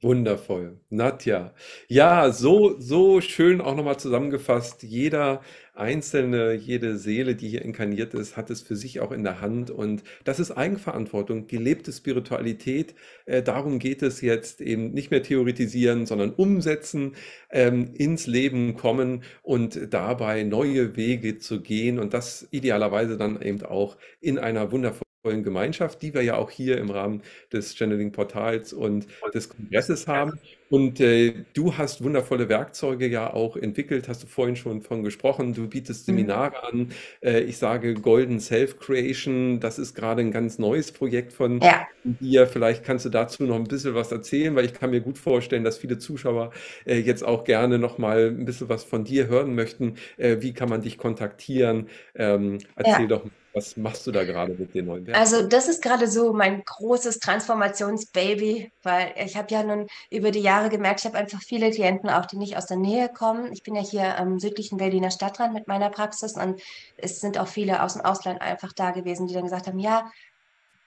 [0.00, 0.78] Wundervoll.
[0.90, 1.52] Nadja.
[1.88, 4.84] Ja, so, so schön auch nochmal zusammengefasst.
[4.84, 5.40] Jeder
[5.74, 9.72] Einzelne, jede Seele, die hier inkarniert ist, hat es für sich auch in der Hand.
[9.72, 12.94] Und das ist Eigenverantwortung, gelebte Spiritualität.
[13.26, 17.16] Äh, darum geht es jetzt eben nicht mehr theoretisieren, sondern umsetzen,
[17.50, 21.98] ähm, ins Leben kommen und dabei neue Wege zu gehen.
[21.98, 26.78] Und das idealerweise dann eben auch in einer wundervollen Gemeinschaft, die wir ja auch hier
[26.78, 30.38] im Rahmen des Channeling-Portals und des Kongresses haben.
[30.70, 35.54] Und äh, du hast wundervolle Werkzeuge ja auch entwickelt, hast du vorhin schon von gesprochen.
[35.54, 36.12] Du bietest mhm.
[36.12, 36.80] Seminare mhm.
[36.80, 36.92] an.
[37.22, 41.86] Äh, ich sage Golden Self-Creation, das ist gerade ein ganz neues Projekt von ja.
[42.04, 42.46] dir.
[42.46, 45.64] Vielleicht kannst du dazu noch ein bisschen was erzählen, weil ich kann mir gut vorstellen,
[45.64, 46.52] dass viele Zuschauer
[46.84, 49.94] äh, jetzt auch gerne noch mal ein bisschen was von dir hören möchten.
[50.16, 51.88] Äh, wie kann man dich kontaktieren?
[52.14, 53.06] Ähm, erzähl ja.
[53.06, 53.30] doch mal.
[53.54, 55.20] Was machst du da gerade mit den neuen Werken?
[55.20, 60.42] Also das ist gerade so mein großes Transformationsbaby, weil ich habe ja nun über die
[60.42, 63.52] Jahre gemerkt, ich habe einfach viele Klienten auch, die nicht aus der Nähe kommen.
[63.52, 66.60] Ich bin ja hier am südlichen Berliner Stadtrand mit meiner Praxis und
[66.96, 70.10] es sind auch viele aus dem Ausland einfach da gewesen, die dann gesagt haben, ja,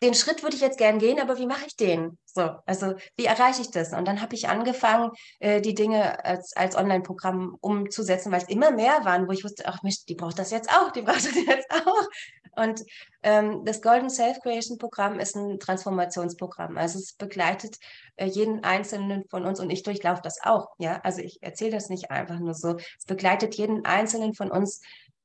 [0.02, 2.18] den Schritt würde ich jetzt gern gehen, aber wie mache ich den?
[2.26, 3.94] So, also wie erreiche ich das?
[3.94, 8.72] Und dann habe ich angefangen, äh, die Dinge als, als Online-Programm umzusetzen, weil es immer
[8.72, 11.36] mehr waren, wo ich wusste, ach Mist, die braucht das jetzt auch, die braucht das
[11.36, 12.08] jetzt auch.
[12.56, 12.84] Und
[13.24, 16.78] ähm, das Golden Self-Creation-Programm ist ein Transformationsprogramm.
[16.78, 17.78] Also es begleitet
[18.16, 20.68] äh, jeden Einzelnen von uns und ich durchlaufe das auch.
[20.80, 22.76] Ja, also ich erzähle das nicht einfach nur so.
[22.98, 24.82] Es begleitet jeden Einzelnen von uns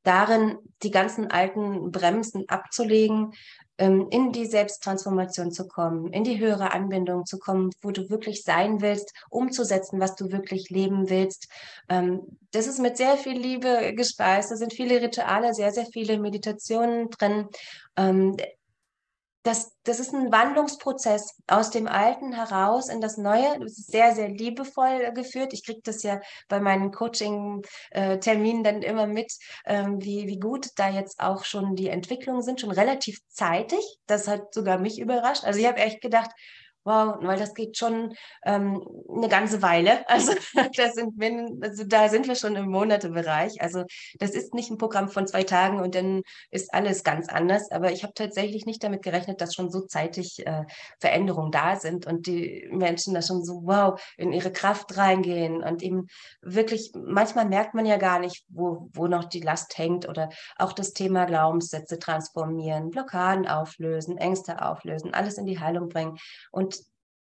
[0.07, 3.33] darin, die ganzen alten Bremsen abzulegen,
[3.79, 8.81] in die Selbsttransformation zu kommen, in die höhere Anbindung zu kommen, wo du wirklich sein
[8.81, 11.49] willst, umzusetzen, was du wirklich leben willst.
[11.89, 12.23] Ähm,
[12.53, 14.51] das ist mit sehr viel Liebe gespeist.
[14.51, 17.49] Da sind viele Rituale, sehr, sehr viele Meditationen drin.
[19.47, 23.61] Das, das ist ein Wandlungsprozess aus dem Alten heraus in das Neue.
[23.61, 25.53] Das ist sehr, sehr liebevoll geführt.
[25.53, 29.33] Ich kriege das ja bei meinen Coaching-Terminen dann immer mit,
[29.65, 33.79] ähm, wie, wie gut da jetzt auch schon die Entwicklungen sind, schon relativ zeitig.
[34.09, 35.45] Das hat sogar mich überrascht.
[35.45, 36.33] Also ich habe echt gedacht,
[36.87, 38.15] Wow, weil das geht schon
[38.45, 38.81] ähm,
[39.13, 40.05] eine ganze Weile.
[40.17, 40.33] Also,
[40.95, 43.61] sind also da sind wir schon im Monatebereich.
[43.61, 43.85] Also
[44.19, 47.71] das ist nicht ein Programm von zwei Tagen und dann ist alles ganz anders.
[47.73, 50.65] Aber ich habe tatsächlich nicht damit gerechnet, dass schon so zeitig äh,
[51.01, 55.83] Veränderungen da sind und die Menschen da schon so wow in ihre Kraft reingehen und
[55.83, 56.07] eben
[56.41, 60.73] wirklich, manchmal merkt man ja gar nicht, wo, wo noch die Last hängt oder auch
[60.73, 66.17] das Thema Glaubenssätze transformieren, Blockaden auflösen, Ängste auflösen, alles in die Heilung bringen.
[66.53, 66.76] Und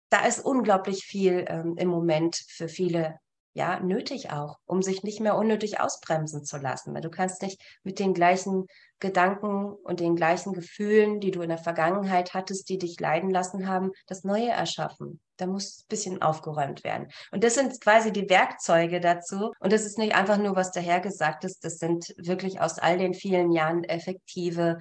[0.10, 3.20] da ist unglaublich viel ähm, im Moment für viele
[3.53, 6.93] ja, nötig auch, um sich nicht mehr unnötig ausbremsen zu lassen.
[6.93, 8.68] Weil du kannst nicht mit den gleichen
[8.99, 13.68] Gedanken und den gleichen Gefühlen, die du in der Vergangenheit hattest, die dich leiden lassen
[13.68, 15.20] haben, das Neue erschaffen.
[15.38, 17.07] Da muss ein bisschen aufgeräumt werden.
[17.32, 19.51] Und das sind quasi die Werkzeuge dazu.
[19.60, 21.64] Und das ist nicht einfach nur, was dahergesagt ist.
[21.64, 24.80] Das sind wirklich aus all den vielen Jahren effektive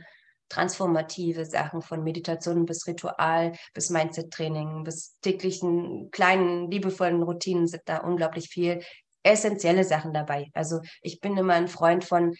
[0.48, 7.98] transformative Sachen von Meditation bis Ritual, bis Mindset-Training, bis täglichen kleinen, liebevollen Routinen sind da
[7.98, 8.82] unglaublich viel
[9.22, 10.50] essentielle Sachen dabei.
[10.54, 12.34] Also ich bin immer ein Freund von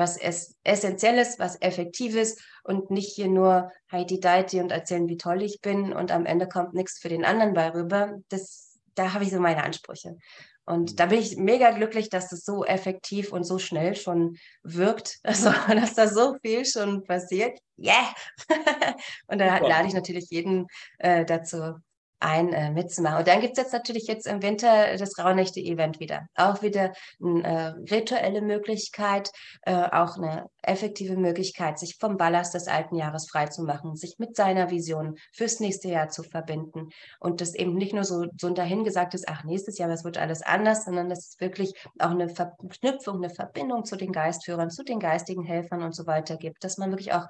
[0.00, 5.42] was es Essentielles, was Effektives und nicht hier nur Heidi Deiti und erzählen, wie toll
[5.42, 8.18] ich bin und am Ende kommt nichts für den anderen bei rüber.
[8.30, 10.16] Das, da habe ich so meine Ansprüche.
[10.64, 10.96] Und mhm.
[10.96, 15.18] da bin ich mega glücklich, dass das so effektiv und so schnell schon wirkt.
[15.24, 17.58] Also, dass da so viel schon passiert.
[17.78, 18.14] Yeah!
[19.26, 20.66] und da lade ich natürlich jeden
[20.98, 21.76] äh, dazu
[22.20, 23.18] ein, äh, mitzumachen.
[23.18, 26.26] Und dann gibt es jetzt natürlich jetzt im Winter das Rauhnächte-Event wieder.
[26.34, 26.92] Auch wieder
[27.22, 29.30] eine äh, rituelle Möglichkeit,
[29.62, 34.70] äh, auch eine effektive Möglichkeit, sich vom Ballast des alten Jahres freizumachen, sich mit seiner
[34.70, 36.90] Vision fürs nächste Jahr zu verbinden.
[37.18, 40.42] Und das eben nicht nur so, so dahingesagt ist, ach, nächstes Jahr, was wird alles
[40.42, 45.00] anders, sondern dass es wirklich auch eine Verknüpfung, eine Verbindung zu den Geistführern, zu den
[45.00, 47.26] geistigen Helfern und so weiter gibt, dass man wirklich auch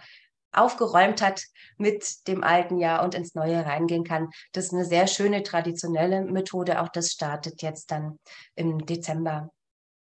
[0.52, 1.42] aufgeräumt hat
[1.76, 4.30] mit dem alten Jahr und ins neue reingehen kann.
[4.52, 6.80] Das ist eine sehr schöne traditionelle Methode.
[6.80, 8.18] Auch das startet jetzt dann
[8.54, 9.50] im Dezember.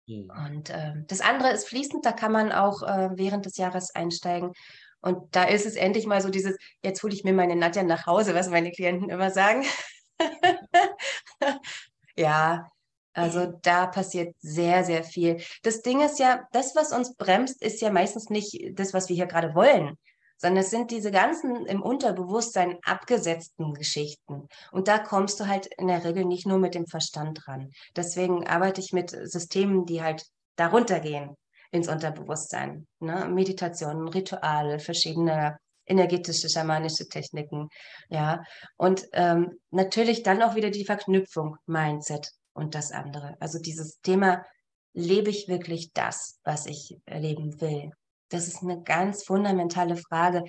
[0.06, 0.32] Mhm.
[0.46, 4.52] Und äh, das andere ist fließend, da kann man auch äh, während des Jahres einsteigen.
[5.00, 8.06] Und da ist es endlich mal so dieses, jetzt hole ich mir meine Nadja nach
[8.06, 9.64] Hause, was meine Klienten immer sagen.
[12.16, 12.70] ja,
[13.12, 15.42] also da passiert sehr, sehr viel.
[15.62, 19.16] Das Ding ist ja, das, was uns bremst, ist ja meistens nicht das, was wir
[19.16, 19.98] hier gerade wollen,
[20.42, 24.48] sondern es sind diese ganzen im Unterbewusstsein abgesetzten Geschichten.
[24.72, 27.70] Und da kommst du halt in der Regel nicht nur mit dem Verstand ran.
[27.94, 30.26] Deswegen arbeite ich mit Systemen, die halt
[30.56, 31.36] darunter gehen
[31.70, 32.88] ins Unterbewusstsein.
[32.98, 33.28] Ne?
[33.28, 37.68] Meditationen, Rituale, verschiedene energetische, schamanische Techniken.
[38.08, 38.42] Ja,
[38.76, 43.36] und ähm, natürlich dann auch wieder die Verknüpfung Mindset und das andere.
[43.38, 44.44] Also dieses Thema,
[44.92, 47.92] lebe ich wirklich das, was ich erleben will?
[48.32, 50.44] Das ist eine ganz fundamentale Frage.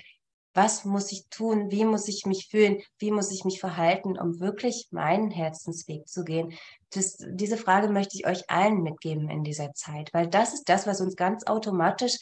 [0.54, 1.70] Was muss ich tun?
[1.70, 2.82] Wie muss ich mich fühlen?
[2.98, 6.54] Wie muss ich mich verhalten, um wirklich meinen Herzensweg zu gehen?
[6.92, 10.88] Das, diese Frage möchte ich euch allen mitgeben in dieser Zeit, weil das ist das,
[10.88, 12.18] was uns ganz automatisch,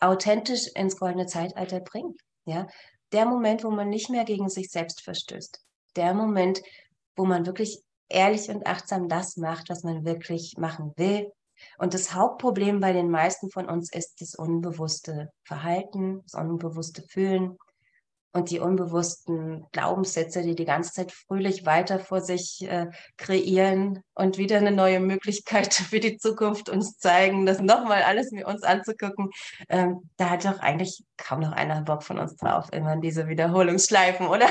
[0.00, 2.18] authentisch ins goldene Zeitalter bringt.
[2.46, 2.66] Ja,
[3.12, 5.60] der Moment, wo man nicht mehr gegen sich selbst verstößt.
[5.96, 6.62] Der Moment,
[7.16, 11.30] wo man wirklich ehrlich und achtsam das macht, was man wirklich machen will
[11.78, 17.58] und das Hauptproblem bei den meisten von uns ist das unbewusste Verhalten, das unbewusste Fühlen
[18.34, 24.38] und die unbewussten Glaubenssätze, die die ganze Zeit fröhlich weiter vor sich äh, kreieren und
[24.38, 29.30] wieder eine neue Möglichkeit für die Zukunft uns zeigen, das nochmal alles mit uns anzugucken.
[29.68, 34.26] Ähm, da hat doch eigentlich kaum noch einer Bock von uns drauf, immer diese Wiederholungsschleifen,
[34.26, 34.50] oder?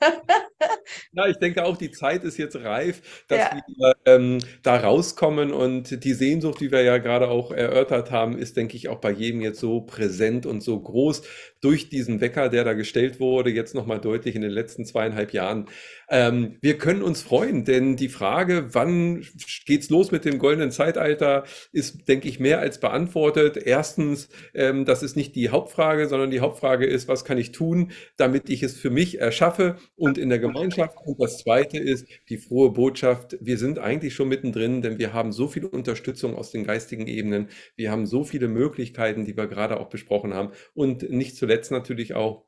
[1.14, 3.60] Ja, ich denke auch, die Zeit ist jetzt reif, dass ja.
[3.66, 8.56] wir ähm, da rauskommen und die Sehnsucht, die wir ja gerade auch erörtert haben, ist,
[8.56, 11.22] denke ich, auch bei jedem jetzt so präsent und so groß
[11.60, 15.66] durch diesen Wecker, der da gestellt wurde, jetzt nochmal deutlich in den letzten zweieinhalb Jahren.
[16.12, 19.24] Ähm, wir können uns freuen, denn die Frage, wann
[19.64, 23.56] geht's los mit dem goldenen Zeitalter, ist, denke ich, mehr als beantwortet.
[23.56, 27.92] Erstens, ähm, das ist nicht die Hauptfrage, sondern die Hauptfrage ist, was kann ich tun,
[28.18, 30.98] damit ich es für mich erschaffe und in der Gemeinschaft.
[31.02, 35.32] Und das Zweite ist die frohe Botschaft, wir sind eigentlich schon mittendrin, denn wir haben
[35.32, 37.48] so viel Unterstützung aus den geistigen Ebenen.
[37.74, 40.50] Wir haben so viele Möglichkeiten, die wir gerade auch besprochen haben.
[40.74, 42.44] Und nicht zuletzt natürlich auch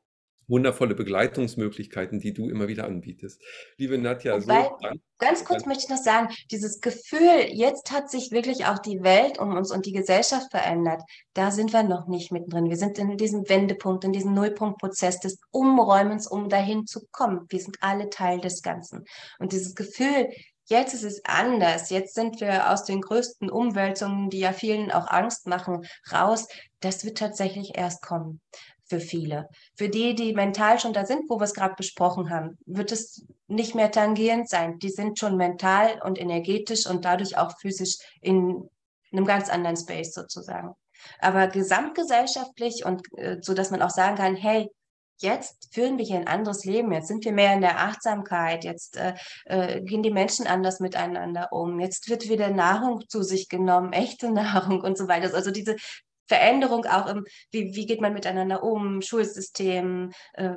[0.47, 3.41] wundervolle Begleitungsmöglichkeiten, die du immer wieder anbietest.
[3.77, 8.31] Liebe Nadja, so Wobei, ganz kurz möchte ich noch sagen, dieses Gefühl, jetzt hat sich
[8.31, 11.01] wirklich auch die Welt um uns und die Gesellschaft verändert.
[11.33, 12.69] Da sind wir noch nicht mittendrin.
[12.69, 17.45] Wir sind in diesem Wendepunkt, in diesem Nullpunktprozess des Umräumens, um dahin zu kommen.
[17.49, 19.05] Wir sind alle Teil des Ganzen.
[19.39, 20.29] Und dieses Gefühl,
[20.65, 21.89] jetzt ist es anders.
[21.89, 26.47] Jetzt sind wir aus den größten Umwälzungen, die ja vielen auch Angst machen, raus.
[26.81, 28.41] Das wird tatsächlich erst kommen
[28.87, 29.49] für viele.
[29.75, 33.25] Für die, die mental schon da sind, wo wir es gerade besprochen haben, wird es
[33.47, 34.79] nicht mehr tangierend sein.
[34.79, 38.69] Die sind schon mental und energetisch und dadurch auch physisch in
[39.11, 40.75] einem ganz anderen Space sozusagen.
[41.19, 44.69] Aber gesamtgesellschaftlich und äh, so, dass man auch sagen kann, hey,
[45.17, 48.97] jetzt führen wir hier ein anderes Leben, jetzt sind wir mehr in der Achtsamkeit, jetzt
[48.97, 49.13] äh,
[49.45, 54.29] äh, gehen die Menschen anders miteinander um, jetzt wird wieder Nahrung zu sich genommen, echte
[54.31, 55.33] Nahrung und so weiter.
[55.33, 55.75] Also diese
[56.27, 60.55] Veränderung auch im, wie, wie geht man miteinander um, Schulsystem, äh,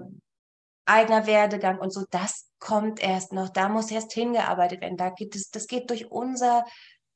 [0.86, 4.96] eigener Werdegang und so, das kommt erst noch, da muss erst hingearbeitet werden.
[4.96, 6.64] Da geht es, das geht durch unser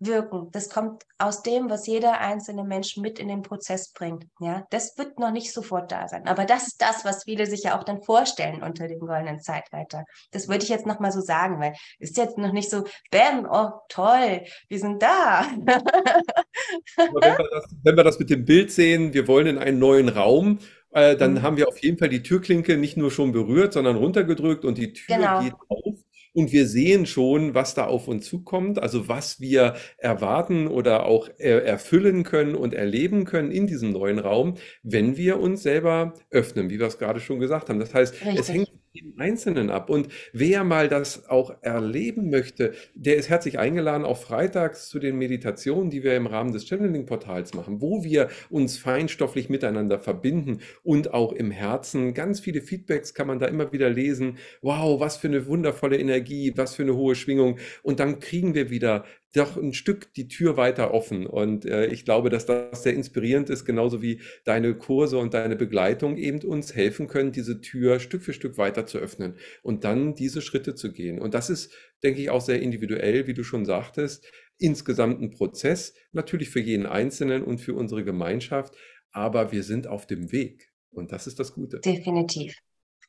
[0.07, 0.49] wirken.
[0.53, 4.27] Das kommt aus dem, was jeder einzelne Mensch mit in den Prozess bringt.
[4.41, 6.27] Ja, das wird noch nicht sofort da sein.
[6.27, 10.05] Aber das ist das, was viele sich ja auch dann vorstellen unter dem goldenen Zeitalter.
[10.31, 13.47] Das würde ich jetzt noch mal so sagen, weil ist jetzt noch nicht so, bam,
[13.51, 15.47] oh toll, wir sind da.
[15.57, 20.09] wenn, wir das, wenn wir das mit dem Bild sehen, wir wollen in einen neuen
[20.09, 20.59] Raum,
[20.93, 21.43] äh, dann mhm.
[21.43, 24.93] haben wir auf jeden Fall die Türklinke nicht nur schon berührt, sondern runtergedrückt und die
[24.93, 25.41] Tür genau.
[25.41, 26.02] geht auf
[26.33, 31.29] und wir sehen schon, was da auf uns zukommt, also was wir erwarten oder auch
[31.39, 36.79] erfüllen können und erleben können in diesem neuen Raum, wenn wir uns selber öffnen, wie
[36.79, 37.81] wir es gerade schon gesagt haben.
[37.81, 38.39] Das heißt, Richtig.
[38.39, 39.89] es hängt jeden Einzelnen ab.
[39.91, 45.17] Und wer mal das auch erleben möchte, der ist herzlich eingeladen, auch freitags zu den
[45.17, 51.15] Meditationen, die wir im Rahmen des Channeling-Portals machen, wo wir uns feinstofflich miteinander verbinden und
[51.15, 52.15] auch im Herzen.
[52.15, 54.39] Ganz viele Feedbacks kann man da immer wieder lesen.
[54.61, 57.59] Wow, was für eine wundervolle Energie, was für eine hohe Schwingung.
[57.83, 59.05] Und dann kriegen wir wieder
[59.35, 61.27] doch ein Stück die Tür weiter offen.
[61.27, 65.57] Und äh, ich glaube, dass das sehr inspirierend ist, genauso wie deine Kurse und deine
[65.57, 70.15] Begleitung eben uns helfen können, diese Tür Stück für Stück weiter zu öffnen und dann
[70.15, 71.19] diese Schritte zu gehen.
[71.19, 71.73] Und das ist,
[72.03, 74.27] denke ich, auch sehr individuell, wie du schon sagtest,
[74.59, 78.75] insgesamt ein Prozess, natürlich für jeden Einzelnen und für unsere Gemeinschaft,
[79.11, 80.73] aber wir sind auf dem Weg.
[80.91, 81.81] Und das ist das Gute.
[81.81, 82.55] Definitiv.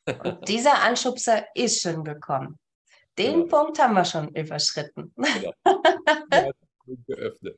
[0.06, 2.58] Und dieser Anschubser ist schon gekommen.
[3.18, 3.46] Den ja.
[3.46, 5.12] Punkt haben wir schon überschritten.
[5.42, 6.50] Ja.
[7.06, 7.56] Geöffnet.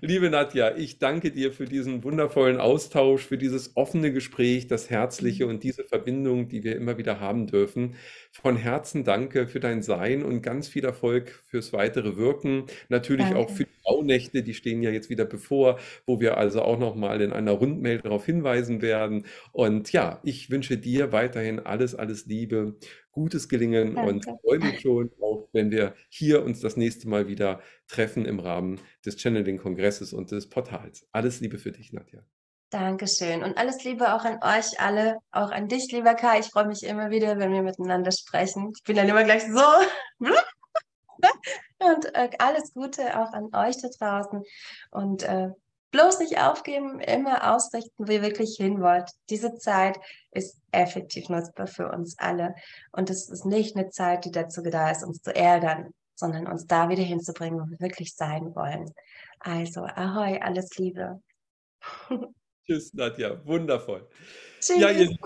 [0.00, 5.44] Liebe Nadja, ich danke dir für diesen wundervollen Austausch, für dieses offene Gespräch, das Herzliche
[5.44, 5.50] mhm.
[5.50, 7.96] und diese Verbindung, die wir immer wieder haben dürfen.
[8.30, 12.66] Von Herzen danke für dein Sein und ganz viel Erfolg fürs weitere Wirken.
[12.88, 13.40] Natürlich danke.
[13.40, 17.20] auch für die Baunächte, die stehen ja jetzt wieder bevor, wo wir also auch nochmal
[17.20, 19.26] in einer Rundmail darauf hinweisen werden.
[19.50, 22.76] Und ja, ich wünsche dir weiterhin alles, alles Liebe
[23.18, 24.10] gutes Gelingen Danke.
[24.10, 28.38] und freue mich schon auch, wenn wir hier uns das nächste Mal wieder treffen im
[28.38, 31.06] Rahmen des Channeling-Kongresses und des Portals.
[31.12, 32.20] Alles Liebe für dich, Nadja.
[32.70, 36.40] Dankeschön und alles Liebe auch an euch alle, auch an dich, lieber Kai.
[36.40, 38.72] Ich freue mich immer wieder, wenn wir miteinander sprechen.
[38.76, 39.64] Ich bin dann immer gleich so.
[41.78, 44.42] und äh, alles Gute auch an euch da draußen
[44.90, 45.48] und äh,
[45.92, 49.10] bloß nicht aufgeben, immer ausrichten, wo ihr wirklich hin wollt.
[49.30, 49.98] Diese Zeit
[50.30, 52.54] ist effektiv nutzbar für uns alle.
[52.92, 56.66] Und es ist nicht eine Zeit, die dazu da ist, uns zu ärgern, sondern uns
[56.66, 58.92] da wieder hinzubringen, wo wir wirklich sein wollen.
[59.40, 61.22] Also, ahoi, alles Liebe.
[62.66, 63.44] Tschüss, Nadja.
[63.46, 64.08] Wundervoll.
[64.60, 64.80] Tschüss.
[64.80, 65.16] Ja, ihr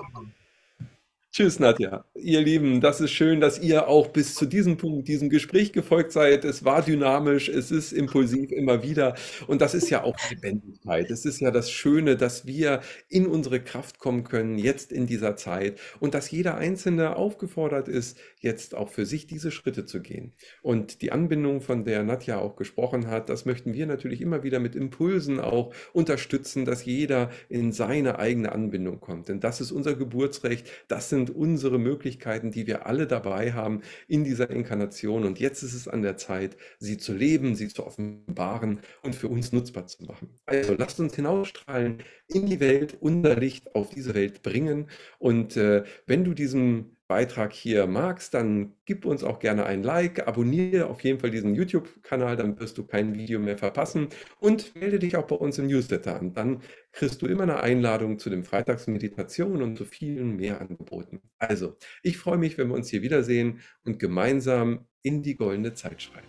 [1.35, 2.05] Tschüss, Nadja.
[2.15, 6.13] Ihr Lieben, das ist schön, dass ihr auch bis zu diesem Punkt, diesem Gespräch gefolgt
[6.13, 6.45] seid.
[6.45, 9.15] Es war dynamisch, es ist impulsiv immer wieder.
[9.47, 11.11] Und das ist ja auch Lebendigkeit.
[11.11, 15.35] Es ist ja das Schöne, dass wir in unsere Kraft kommen können, jetzt in dieser
[15.35, 15.81] Zeit.
[16.01, 20.35] Und dass jeder Einzelne aufgefordert ist, jetzt auch für sich diese Schritte zu gehen.
[20.61, 24.61] Und die Anbindung, von der Nadja auch gesprochen hat, das möchten wir natürlich immer wieder
[24.61, 29.29] mit Impulsen auch unterstützen, dass jeder in seine eigene Anbindung kommt.
[29.29, 30.69] Denn das ist unser Geburtsrecht.
[30.89, 35.25] Das sind sind unsere Möglichkeiten, die wir alle dabei haben in dieser Inkarnation.
[35.25, 39.29] Und jetzt ist es an der Zeit, sie zu leben, sie zu offenbaren und für
[39.29, 40.41] uns nutzbar zu machen.
[40.47, 44.89] Also lasst uns hinausstrahlen in die Welt, unser Licht auf diese Welt bringen.
[45.19, 50.27] Und äh, wenn du diesem Beitrag hier magst, dann gib uns auch gerne ein Like,
[50.27, 54.09] abonniere auf jeden Fall diesen YouTube-Kanal, dann wirst du kein Video mehr verpassen
[54.41, 56.33] und melde dich auch bei uns im Newsletter an.
[56.33, 61.21] Dann kriegst du immer eine Einladung zu den Freitagsmeditationen und zu vielen mehr Angeboten.
[61.39, 66.01] Also, ich freue mich, wenn wir uns hier wiedersehen und gemeinsam in die goldene Zeit
[66.01, 66.27] schreiben.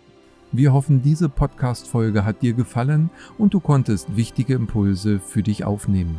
[0.52, 3.08] Wir hoffen, diese Podcast-Folge hat dir gefallen
[3.38, 6.18] und du konntest wichtige Impulse für dich aufnehmen.